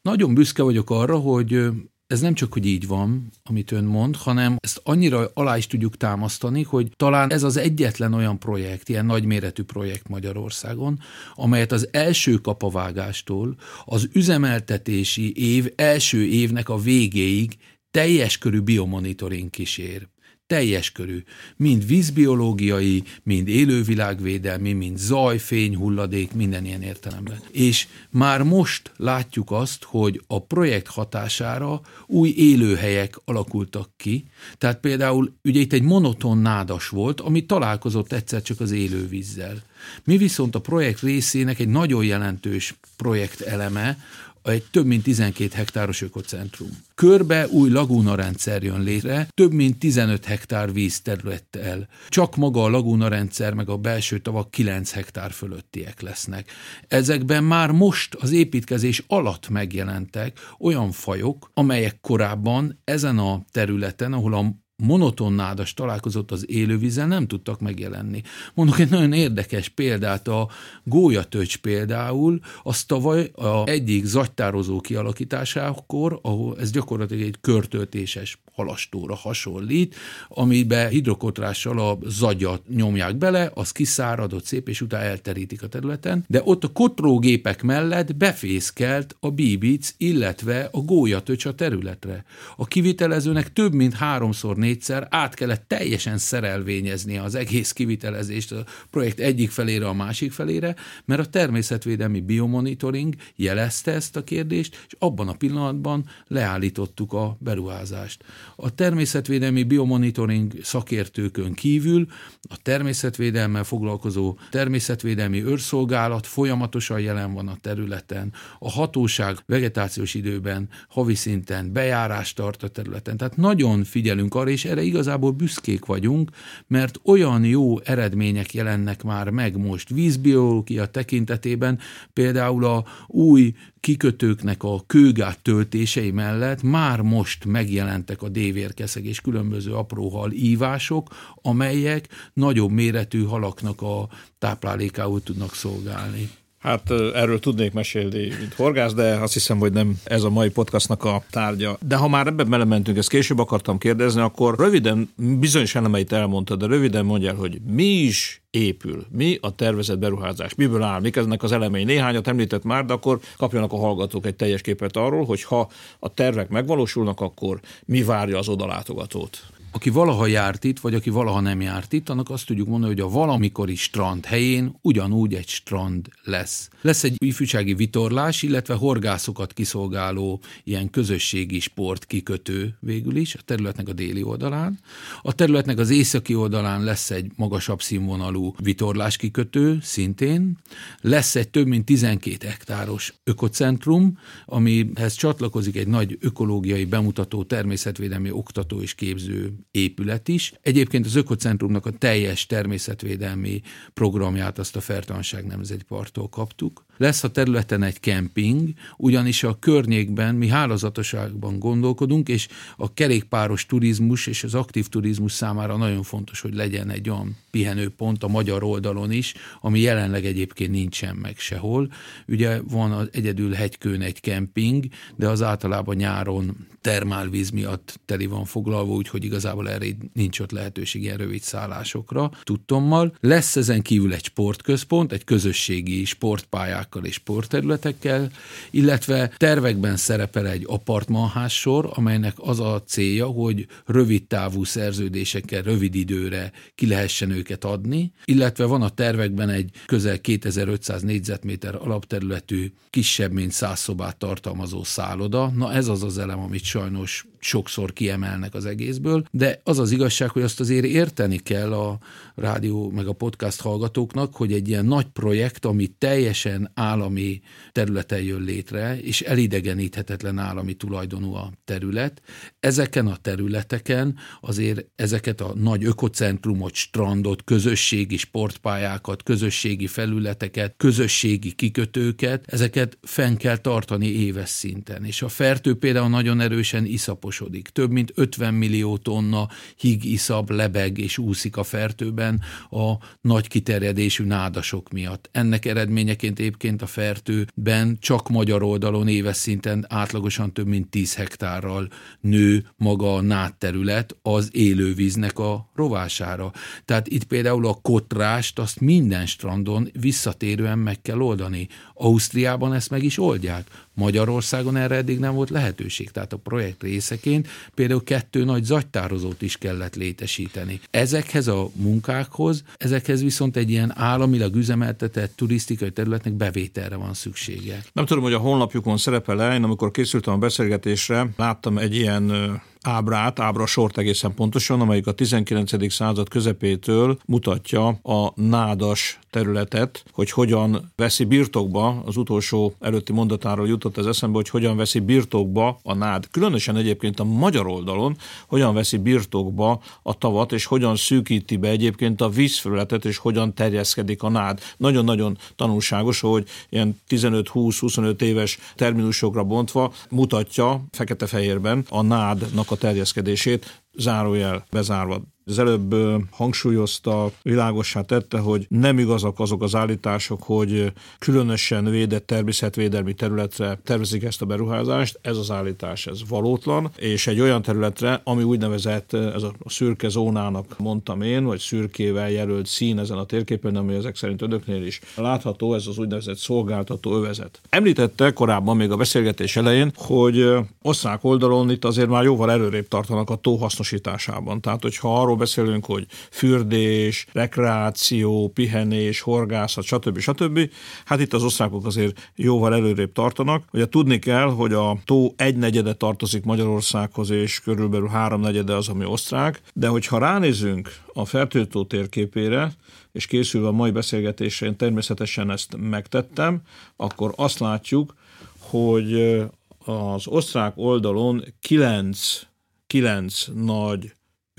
Nagyon 0.03 0.35
büszke 0.35 0.63
vagyok 0.63 0.91
arra, 0.91 1.17
hogy 1.17 1.71
ez 2.07 2.21
nem 2.21 2.35
csak, 2.35 2.53
hogy 2.53 2.67
így 2.67 2.87
van, 2.87 3.31
amit 3.45 3.73
ön 3.73 3.85
mond, 3.85 4.17
hanem 4.17 4.57
ezt 4.61 4.81
annyira 4.85 5.31
alá 5.35 5.57
is 5.57 5.67
tudjuk 5.67 5.97
támasztani, 5.97 6.63
hogy 6.63 6.93
talán 6.97 7.33
ez 7.33 7.43
az 7.43 7.57
egyetlen 7.57 8.15
olyan 8.15 8.39
projekt, 8.39 8.89
ilyen 8.89 9.07
nagyméretű 9.07 9.63
projekt 9.63 10.09
Magyarországon, 10.09 10.99
amelyet 11.35 11.73
az 11.73 11.89
első 11.91 12.35
kapavágástól 12.35 13.55
az 13.85 14.09
üzemeltetési 14.13 15.55
év 15.55 15.73
első 15.77 16.25
évnek 16.27 16.69
a 16.69 16.79
végéig 16.79 17.57
teljes 17.93 18.39
körű 18.39 18.61
biomonitoring 18.61 19.51
kísér 19.51 20.09
teljes 20.53 20.93
körű, 20.93 21.23
mind 21.57 21.87
vízbiológiai, 21.87 23.03
mind 23.23 23.49
élővilágvédelmi, 23.49 24.73
mind 24.73 24.99
zaj, 24.99 25.39
fény, 25.39 25.77
hulladék, 25.77 26.33
minden 26.33 26.65
ilyen 26.65 26.83
értelemben. 26.83 27.41
És 27.51 27.87
már 28.11 28.43
most 28.43 28.93
látjuk 28.97 29.51
azt, 29.51 29.83
hogy 29.85 30.23
a 30.27 30.43
projekt 30.43 30.87
hatására 30.87 31.81
új 32.07 32.29
élőhelyek 32.37 33.21
alakultak 33.25 33.91
ki, 33.97 34.25
tehát 34.59 34.81
például 34.81 35.33
ugye 35.45 35.61
itt 35.61 35.73
egy 35.73 35.83
monoton 35.83 36.39
nádas 36.39 36.89
volt, 36.89 37.21
ami 37.21 37.47
találkozott 37.47 38.13
egyszer 38.13 38.43
csak 38.43 38.61
az 38.61 38.71
élővízzel. 38.71 39.63
Mi 40.05 40.17
viszont 40.17 40.55
a 40.55 40.61
projekt 40.61 41.01
részének 41.01 41.59
egy 41.59 41.69
nagyon 41.69 42.05
jelentős 42.05 42.75
projekt 42.97 43.41
eleme, 43.41 43.99
egy 44.43 44.65
több 44.71 44.87
mint 44.87 45.03
12 45.03 45.55
hektáros 45.55 46.03
ökocentrum. 46.03 46.69
Körbe 46.95 47.49
új 47.49 47.71
lagúnarendszer 47.71 48.63
jön 48.63 48.83
létre, 48.83 49.29
több 49.35 49.53
mint 49.53 49.79
15 49.79 50.25
hektár 50.25 50.73
vízterülettel. 50.73 51.89
Csak 52.09 52.37
maga 52.37 52.63
a 52.63 52.69
lagúnarendszer 52.69 53.55
meg 53.55 53.69
a 53.69 53.77
belső 53.77 54.19
tavak 54.19 54.51
9 54.51 54.93
hektár 54.93 55.33
fölöttiek 55.33 56.01
lesznek. 56.01 56.51
Ezekben 56.89 57.45
már 57.45 57.71
most 57.71 58.15
az 58.15 58.31
építkezés 58.31 59.05
alatt 59.07 59.49
megjelentek 59.49 60.39
olyan 60.59 60.91
fajok, 60.93 61.51
amelyek 61.55 62.01
korábban 62.01 62.81
ezen 62.85 63.19
a 63.19 63.45
területen, 63.51 64.13
ahol 64.13 64.35
a 64.35 64.62
monoton 64.77 65.33
nádas 65.33 65.75
találkozott 65.75 66.31
az 66.31 66.51
élővízzel, 66.51 67.07
nem 67.07 67.27
tudtak 67.27 67.61
megjelenni. 67.61 68.23
Mondok 68.55 68.79
egy 68.79 68.91
nagyon 68.91 69.13
érdekes 69.13 69.69
példát, 69.69 70.29
a 70.29 70.49
gólyatöcs 70.85 71.57
például, 71.57 72.41
az 72.63 72.85
tavaly 72.85 73.31
a 73.35 73.69
egyik 73.69 74.05
zagytározó 74.05 74.81
kialakításakor, 74.81 76.19
ahol 76.23 76.57
ez 76.61 76.71
gyakorlatilag 76.71 77.23
egy 77.23 77.37
körtöltéses 77.41 78.41
halastóra 78.53 79.15
hasonlít, 79.15 79.95
amibe 80.29 80.89
hidrokotrással 80.89 81.79
a 81.79 81.99
zagyat 82.07 82.63
nyomják 82.69 83.17
bele, 83.17 83.51
az 83.55 83.73
kiszáradott 83.73 84.45
szép, 84.45 84.69
és 84.69 84.81
utána 84.81 85.05
elterítik 85.05 85.63
a 85.63 85.69
területen, 85.69 86.25
de 86.29 86.41
ott 86.45 86.65
a 86.65 86.73
kotrógépek 86.73 87.63
mellett 87.63 88.17
befészkelt 88.17 89.17
a 89.21 89.31
bíbic, 89.31 89.95
illetve 89.97 90.69
a 90.73 90.81
gólyatöcs 90.81 91.45
a 91.45 91.55
területre. 91.55 92.25
A 92.57 92.67
kivitelezőnek 92.67 93.53
több 93.53 93.73
mint 93.73 93.95
háromszor, 93.95 94.57
négyszer 94.63 95.07
át 95.11 95.35
kellett 95.35 95.65
teljesen 95.69 96.19
szerelvényezni 96.19 97.19
az 97.19 97.35
egész 97.35 97.73
kivitelezést 97.73 98.53
a 98.53 98.65
projekt 98.91 99.21
egyik 99.21 99.51
felére 99.51 99.89
a 99.89 99.93
másik 99.93 100.33
felére, 100.33 100.75
mert 101.05 101.21
a 101.21 101.27
természetvédelmi 101.27 102.21
biomonitoring 102.21 103.15
jelezte 103.37 103.93
ezt 103.93 104.17
a 104.17 104.25
kérdést, 104.25 104.85
és 104.87 104.97
abban 104.99 105.29
a 105.29 105.33
pillanatban 105.33 106.05
leállítottuk 106.27 107.13
a 107.13 107.37
beruházást. 107.41 108.25
A 108.57 108.75
természetvédelmi 108.75 109.63
biomonitoring 109.63 110.53
szakértőkön 110.63 111.55
kívül 111.55 112.07
a 112.43 112.57
természetvédelmmel 112.63 113.65
foglalkozó 113.65 114.39
természetvédelmi 114.51 115.45
őrszolgálat 115.45 116.27
folyamatosan 116.27 117.01
jelen 117.01 117.33
van 117.33 117.49
a 117.49 117.57
területen. 117.61 118.33
A 118.59 118.71
hatóság 118.71 119.39
vegetációs 119.47 120.15
időben 120.15 120.69
havi 120.89 121.15
szinten 121.15 121.73
bejárást 121.73 122.37
tart 122.37 122.63
a 122.63 122.69
területen. 122.69 123.17
Tehát 123.17 123.37
nagyon 123.37 123.85
figyelünk 123.85 124.35
arra, 124.35 124.51
és 124.53 124.65
erre 124.65 124.83
igazából 124.83 125.31
büszkék 125.31 125.85
vagyunk, 125.85 126.31
mert 126.67 127.01
olyan 127.05 127.45
jó 127.45 127.81
eredmények 127.81 128.55
jelennek 128.55 129.03
már 129.03 129.31
meg 129.31 129.57
most 129.57 129.89
vízbiológia 129.89 130.87
tekintetében, 130.87 131.79
például 132.13 132.65
a 132.65 132.85
új 133.07 133.55
kikötőknek 133.81 134.63
a 134.63 134.83
kőgát 134.87 135.43
töltései 135.43 136.11
mellett 136.11 136.63
már 136.63 137.01
most 137.01 137.45
megjelentek 137.45 138.23
a 138.23 138.29
dévérkeszeg 138.29 139.05
és 139.05 139.21
különböző 139.21 139.73
apró 139.73 140.09
hal 140.09 140.33
ívások, 140.33 141.09
amelyek 141.35 142.09
nagyobb 142.33 142.71
méretű 142.71 143.25
halaknak 143.25 143.83
a 143.83 144.09
táplálékául 144.39 145.23
tudnak 145.23 145.55
szolgálni. 145.55 146.31
Hát 146.63 146.91
erről 147.15 147.41
tudnék 147.41 147.73
mesélni, 147.73 148.33
mint 148.39 148.55
horgász, 148.55 148.95
de 148.95 149.15
azt 149.15 149.33
hiszem, 149.33 149.59
hogy 149.59 149.73
nem 149.73 150.01
ez 150.05 150.23
a 150.23 150.31
mai 150.31 150.51
podcastnak 150.51 151.05
a 151.05 151.23
tárgya. 151.31 151.79
De 151.87 151.97
ha 151.97 152.09
már 152.09 152.27
ebben 152.27 152.51
belementünk, 152.51 152.97
ezt 152.97 153.09
később 153.09 153.39
akartam 153.39 153.79
kérdezni, 153.79 154.21
akkor 154.21 154.59
röviden, 154.59 155.13
bizonyos 155.17 155.75
elemeit 155.75 156.13
elmondta, 156.13 156.57
de 156.57 156.67
röviden 156.67 157.05
mondja 157.05 157.35
hogy 157.35 157.61
mi 157.67 157.85
is 157.85 158.43
épül, 158.51 159.07
mi 159.11 159.39
a 159.41 159.55
tervezett 159.55 159.99
beruházás, 159.99 160.55
miből 160.55 160.83
áll, 160.83 161.01
mik 161.01 161.17
eznek 161.17 161.43
az 161.43 161.53
elemei. 161.53 161.85
Néhányat 161.85 162.29
említett 162.29 162.65
már, 162.65 162.85
de 162.85 162.93
akkor 162.93 163.21
kapjanak 163.37 163.73
a 163.73 163.77
hallgatók 163.77 164.27
egy 164.27 164.35
teljes 164.35 164.61
képet 164.61 164.97
arról, 164.97 165.25
hogy 165.25 165.43
ha 165.43 165.71
a 165.99 166.15
tervek 166.15 166.49
megvalósulnak, 166.49 167.21
akkor 167.21 167.61
mi 167.85 168.03
várja 168.03 168.39
az 168.39 168.49
odalátogatót. 168.49 169.43
Aki 169.73 169.91
valaha 169.91 170.27
járt 170.27 170.65
itt, 170.65 170.81
vagy 170.81 170.95
aki 170.95 171.11
valaha 171.11 171.41
nem 171.41 171.61
járt 171.61 171.93
itt, 171.93 172.09
annak 172.09 172.31
azt 172.31 172.47
tudjuk 172.47 172.69
mondani, 172.69 172.93
hogy 172.93 173.03
a 173.03 173.09
valamikori 173.09 173.75
strand 173.75 174.25
helyén 174.25 174.79
ugyanúgy 174.83 175.35
egy 175.35 175.49
strand 175.49 176.09
lesz. 176.23 176.69
Lesz 176.81 177.05
egy 177.05 177.17
ifjúsági 177.19 177.75
vitorlás, 177.75 178.43
illetve 178.43 178.75
horgászokat 178.75 179.53
kiszolgáló 179.53 180.41
ilyen 180.65 180.91
közösségi 180.91 181.61
sport 181.61 182.05
kikötő 182.05 182.77
végül 182.81 183.17
is, 183.17 183.35
a 183.35 183.39
területnek 183.45 183.89
a 183.89 183.93
déli 183.93 184.23
oldalán. 184.23 184.79
A 185.23 185.33
területnek 185.33 185.79
az 185.79 185.91
északi 185.91 186.35
oldalán 186.35 186.85
lesz 186.85 187.11
egy 187.11 187.31
magasabb 187.37 187.83
színvonalú 187.83 188.55
vitorlás 188.63 189.17
kikötő, 189.17 189.79
szintén. 189.83 190.57
Lesz 191.01 191.37
egy 191.37 191.49
több 191.49 191.67
mint 191.67 191.85
12 191.85 192.47
hektáros 192.47 193.15
ökocentrum, 193.25 194.19
amihez 194.47 195.15
csatlakozik 195.15 195.77
egy 195.77 195.89
nagy 195.89 196.19
ökológiai 196.21 196.85
bemutató, 196.85 197.45
természetvédelmi 197.45 198.31
oktató 198.31 198.81
és 198.81 198.95
képző 198.95 199.53
épület 199.71 200.29
is. 200.29 200.53
Egyébként 200.63 201.07
az 201.07 201.15
ökocentrumnak 201.15 201.87
a 201.87 201.91
teljes 201.91 202.47
természetvédelmi 202.47 203.61
programját 203.95 204.59
azt 204.59 204.77
a 204.77 204.81
Fertanság 204.81 205.47
Nemzeti 205.47 205.85
Parktól 205.85 206.29
kaptuk. 206.29 206.85
Lesz 206.97 207.25
a 207.25 207.31
területen 207.31 207.83
egy 207.83 208.01
kemping, 208.01 208.69
ugyanis 208.97 209.43
a 209.43 209.59
környékben 209.59 210.35
mi 210.35 210.49
hálózatosságban 210.49 211.59
gondolkodunk, 211.59 212.29
és 212.29 212.49
a 212.77 212.95
kerékpáros 212.95 213.67
turizmus 213.67 214.27
és 214.27 214.45
az 214.45 214.55
aktív 214.55 214.89
turizmus 214.89 215.33
számára 215.33 215.77
nagyon 215.77 216.03
fontos, 216.03 216.41
hogy 216.41 216.55
legyen 216.55 216.91
egy 216.91 217.11
olyan 217.11 217.37
pihenőpont 217.51 218.23
a 218.23 218.29
magyar 218.29 218.63
oldalon 218.63 219.13
is, 219.13 219.35
ami 219.61 219.81
jelenleg 219.81 220.25
egyébként 220.25 220.71
nincsen 220.71 221.17
meg 221.17 221.39
sehol. 221.39 221.93
Ugye 222.29 222.61
van 222.61 222.93
az 222.93 223.09
egyedül 223.13 223.53
hegykőn 223.53 224.01
egy 224.01 224.21
kemping, 224.21 224.85
de 225.17 225.29
az 225.29 225.43
általában 225.43 225.97
nyáron 225.97 226.67
termálvíz 226.81 227.51
miatt 227.51 228.01
teli 228.05 228.27
van 228.27 228.45
foglalva, 228.45 228.93
úgyhogy 228.93 229.25
igazából 229.25 229.52
erre 229.61 229.87
nincs 230.13 230.41
ott 230.41 230.51
lehetőség 230.51 231.03
ilyen 231.03 231.17
rövid 231.17 231.43
szállásokra, 231.43 232.31
tudtommal. 232.43 233.17
Lesz 233.21 233.57
ezen 233.57 233.83
kívül 233.83 234.13
egy 234.13 234.25
sportközpont, 234.25 235.13
egy 235.13 235.25
közösségi 235.25 236.05
sportpályákkal 236.05 237.05
és 237.05 237.15
sportterületekkel, 237.15 238.31
illetve 238.71 239.31
tervekben 239.37 239.97
szerepel 239.97 240.47
egy 240.49 240.65
apartmanház 240.67 241.53
sor, 241.53 241.91
amelynek 241.95 242.35
az 242.37 242.61
a 242.61 242.83
célja, 242.87 243.27
hogy 243.27 243.67
rövid 243.87 244.27
távú 244.27 244.65
szerződésekkel 244.65 245.63
rövid 245.63 245.95
időre 245.95 246.53
ki 246.75 246.87
lehessen 246.87 247.31
őket 247.31 247.65
adni, 247.65 248.13
illetve 248.25 248.65
van 248.65 248.83
a 248.83 248.89
tervekben 248.89 249.49
egy 249.49 249.71
közel 249.87 250.21
2500 250.21 251.03
négyzetméter 251.03 251.75
alapterületű, 251.75 252.73
kisebb, 252.91 253.33
mint 253.33 253.53
100 253.53 253.79
szobát 253.81 254.17
tartalmazó 254.17 254.85
szálloda. 254.85 255.49
Na 255.49 255.73
ez 255.73 255.89
az 255.89 256.03
az 256.03 256.19
elem, 256.19 256.39
amit 256.39 256.65
sajnos 256.65 257.27
sokszor 257.39 257.93
kiemelnek 257.93 258.55
az 258.55 258.67
egészből, 258.67 259.25
de 259.31 259.42
az 259.65 259.79
az 259.79 259.91
igazság, 259.91 260.31
hogy 260.31 260.43
azt 260.43 260.61
azért 260.61 260.85
érteni 260.85 261.39
kell 261.39 261.73
a 261.73 261.99
rádió 262.35 262.91
meg 262.91 263.07
a 263.07 263.13
podcast 263.13 263.61
hallgatóknak, 263.61 264.37
hogy 264.37 264.53
egy 264.53 264.69
ilyen 264.69 264.85
nagy 264.85 265.07
projekt, 265.07 265.65
ami 265.65 265.87
teljesen 265.87 266.71
állami 266.75 267.41
területen 267.73 268.23
jön 268.23 268.43
létre, 268.43 269.01
és 269.01 269.21
elidegeníthetetlen 269.21 270.39
állami 270.39 270.75
tulajdonú 270.75 271.35
a 271.35 271.53
terület, 271.65 272.23
ezeken 272.61 273.07
a 273.07 273.17
területeken 273.17 274.17
azért 274.41 274.87
ezeket 274.97 275.41
a 275.41 275.55
nagy 275.55 275.85
ökocentrumot, 275.85 276.75
strandot, 276.75 277.45
közösségi 277.45 278.17
sportpályákat, 278.17 279.23
közösségi 279.23 279.87
felületeket, 279.87 280.75
közösségi 280.77 281.53
kikötőket, 281.53 282.45
ezeket 282.47 282.99
fenn 283.03 283.37
kell 283.37 283.57
tartani 283.57 284.07
éves 284.07 284.49
szinten. 284.49 285.05
És 285.05 285.23
a 285.23 285.29
fertő 285.29 285.75
például 285.75 286.09
nagyon 286.09 286.41
erősen 286.41 286.85
iszaposodik. 286.85 287.69
Több 287.69 287.91
mint 287.91 288.13
50 288.15 288.55
millió 288.55 288.97
tonna 288.97 289.32
hig, 289.77 290.05
iszap, 290.05 290.51
lebeg 290.51 290.99
és 290.99 291.19
úszik 291.19 291.57
a 291.57 291.63
fertőben 291.63 292.41
a 292.71 292.93
nagy 293.21 293.49
kiterjedésű 293.49 294.25
nádasok 294.25 294.93
miatt. 294.93 295.29
Ennek 295.33 295.65
eredményeként 295.65 296.39
egyébként 296.39 296.83
a 296.83 296.87
fertőben 296.87 297.97
csak 298.01 298.29
magyar 298.29 298.63
oldalon 298.63 299.09
éves 299.09 299.37
szinten 299.37 299.87
átlagosan 299.89 300.53
több 300.53 300.67
mint 300.67 300.89
10 300.89 301.15
hektárral 301.15 301.89
nő 302.21 302.67
maga 302.77 303.15
a 303.15 303.21
nádterület 303.21 304.17
az 304.23 304.49
élővíznek 304.53 305.39
a 305.39 305.71
rovására. 305.75 306.53
Tehát 306.85 307.09
itt 307.09 307.25
például 307.25 307.67
a 307.67 307.79
kotrást 307.83 308.59
azt 308.59 308.81
minden 308.81 309.27
strandon 309.27 309.89
visszatérően 310.01 310.79
meg 310.79 311.03
kell 311.03 311.21
oldani. 311.21 311.69
Ausztriában 311.95 312.75
ezt 312.75 312.91
meg 312.91 313.03
is 313.03 313.19
oldják. 313.19 313.67
Magyarországon 313.95 314.77
erre 314.77 314.95
eddig 314.95 315.19
nem 315.19 315.35
volt 315.35 315.51
lehetőség, 315.51 316.11
tehát 316.11 316.33
a 316.33 316.37
projekt 316.37 316.83
részeként 316.83 317.49
például 317.75 318.05
kettő 318.05 318.45
nagy 318.45 318.65
zagytározót 318.65 319.43
is 319.43 319.57
kellett 319.57 319.95
létesíteni. 319.95 320.81
Ezekhez 320.91 321.47
a 321.47 321.69
munkákhoz, 321.73 322.65
ezekhez 322.77 323.23
viszont 323.23 323.57
egy 323.57 323.71
ilyen 323.71 323.93
államilag 323.97 324.55
üzemeltetett 324.57 325.37
turisztikai 325.37 325.91
területnek 325.91 326.33
bevételre 326.33 326.97
van 326.97 327.15
szüksége. 327.15 327.83
Nem 327.93 328.07
tudom, 328.07 328.23
hogy 328.23 328.33
a 328.33 328.39
honlapjukon 328.39 328.97
szerepel-e, 328.97 329.55
én 329.55 329.63
amikor 329.63 329.91
készültem 329.91 330.35
a 330.35 330.39
beszélgetésre, 330.39 331.29
láttam 331.37 331.79
egy 331.79 331.95
ilyen 331.95 332.61
ábrát, 332.83 333.39
ábra 333.39 333.67
sort 333.67 333.99
egészen 333.99 334.35
pontosan, 334.35 334.81
amelyik 334.81 335.07
a 335.07 335.13
19. 335.13 335.93
század 335.93 336.29
közepétől 336.29 337.19
mutatja 337.27 337.87
a 337.89 338.33
nádas 338.35 339.19
területet, 339.31 340.05
hogy 340.13 340.31
hogyan 340.31 340.93
veszi 340.97 341.25
birtokba, 341.25 342.03
az 342.07 342.17
utolsó 342.17 342.75
előtti 342.81 343.13
mondatáról 343.13 343.69
jutott 343.69 343.97
az 343.97 344.07
eszembe, 344.07 344.37
hogy 344.37 344.49
hogyan 344.49 344.77
veszi 344.77 344.99
birtokba 344.99 345.79
a 345.83 345.95
nád. 345.95 346.29
Különösen 346.31 346.77
egyébként 346.77 347.21
a 347.21 347.25
magyar 347.25 347.67
oldalon, 347.67 348.17
hogyan 348.47 348.75
veszi 348.75 348.97
birtokba 348.97 349.81
a 350.03 350.19
tavat, 350.19 350.53
és 350.53 350.65
hogyan 350.65 350.97
szűkíti 350.97 351.57
be 351.57 351.69
egyébként 351.69 352.21
a 352.21 352.29
vízfelületet, 352.29 353.05
és 353.05 353.17
hogyan 353.17 353.55
terjeszkedik 353.55 354.23
a 354.23 354.29
nád. 354.29 354.61
Nagyon-nagyon 354.77 355.39
tanulságos, 355.57 356.21
hogy 356.21 356.49
ilyen 356.69 357.01
15-20-25 357.09 358.21
éves 358.21 358.59
terminusokra 358.75 359.45
bontva 359.45 359.93
mutatja 360.11 360.85
fekete-fehérben 360.91 361.85
a 361.89 362.03
nádnak 362.03 362.71
a 362.73 362.77
terjeszkedését, 362.77 363.83
zárójel 363.93 364.65
bezárva 364.71 365.23
az 365.45 365.59
előbb 365.59 365.95
hangsúlyozta, 366.31 367.31
világossá 367.43 368.01
tette, 368.01 368.39
hogy 368.39 368.67
nem 368.69 368.99
igazak 368.99 369.41
azok 369.41 369.63
az 369.63 369.75
állítások, 369.75 370.43
hogy 370.43 370.93
különösen 371.19 371.85
védett 371.85 372.27
természetvédelmi 372.27 373.15
területre 373.15 373.81
tervezik 373.85 374.23
ezt 374.23 374.43
a 374.43 374.47
beruházást. 374.47 375.19
Ez 375.23 375.37
az 375.37 375.51
állítás, 375.51 376.07
ez 376.07 376.21
valótlan, 376.29 376.91
és 376.97 377.27
egy 377.27 377.41
olyan 377.41 377.63
területre, 377.63 378.21
ami 378.25 378.43
úgynevezett, 378.43 379.13
ez 379.13 379.43
a 379.43 379.53
szürke 379.67 380.09
zónának 380.09 380.79
mondtam 380.79 381.23
én, 381.23 381.45
vagy 381.45 381.59
szürkével 381.59 382.31
jelölt 382.31 382.67
szín 382.67 382.99
ezen 382.99 383.19
a 383.19 383.25
térképen, 383.25 383.77
ami 383.77 383.95
ezek 383.95 384.17
szerint 384.17 384.43
önöknél 384.43 384.87
is 384.87 385.01
látható, 385.17 385.75
ez 385.75 385.87
az 385.87 385.99
úgynevezett 385.99 386.37
szolgáltató 386.37 387.15
övezet. 387.15 387.61
Említette 387.69 388.33
korábban 388.33 388.77
még 388.77 388.91
a 388.91 388.97
beszélgetés 388.97 389.57
elején, 389.57 389.93
hogy 389.97 390.55
osztrák 390.83 391.25
oldalon 391.25 391.71
itt 391.71 391.85
azért 391.85 392.09
már 392.09 392.25
jóval 392.25 392.51
előrébb 392.51 392.89
tartanak 392.89 393.31
a 393.31 393.37
tó 393.37 393.57
hasznosításában. 393.57 394.61
Tehát, 394.61 394.83
hogyha 394.83 395.21
arról 395.21 395.37
beszélünk, 395.43 395.85
hogy 395.85 396.07
fürdés, 396.31 397.27
rekreáció, 397.33 398.51
pihenés, 398.55 399.21
horgászat, 399.21 399.85
stb. 399.85 400.19
stb. 400.19 400.71
Hát 401.05 401.21
itt 401.21 401.33
az 401.33 401.45
osztrákok 401.45 401.87
azért 401.87 402.31
jóval 402.35 402.75
előrébb 402.75 403.13
tartanak. 403.13 403.65
Ugye 403.73 403.89
tudni 403.89 404.19
kell, 404.19 404.49
hogy 404.49 404.73
a 404.73 404.99
tó 405.05 405.35
egy 405.37 405.57
negyede 405.57 405.93
tartozik 405.93 406.45
Magyarországhoz, 406.45 407.31
és 407.31 407.61
körülbelül 407.61 408.09
három 408.09 408.41
negyede 408.41 408.75
az, 408.75 408.89
ami 408.89 409.05
osztrák, 409.05 409.61
de 409.75 409.89
hogyha 409.89 410.19
ránézünk 410.19 410.95
a 411.13 411.25
Fertőtó 411.25 411.85
térképére, 411.85 412.73
és 413.13 413.27
készülve 413.27 413.69
a 413.69 413.73
mai 413.73 413.91
beszélgetésre 413.91 414.67
én 414.67 414.77
természetesen 414.77 415.51
ezt 415.51 415.77
megtettem, 415.77 416.61
akkor 416.97 417.33
azt 417.37 417.59
látjuk, 417.59 418.15
hogy 418.59 419.43
az 419.85 420.27
osztrák 420.27 420.73
oldalon 420.77 421.45
kilenc, 421.61 422.41
kilenc 422.87 423.47
nagy 423.55 424.13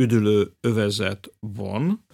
üdülő 0.04 0.52
övezet 0.62 1.32
van, 1.40 2.06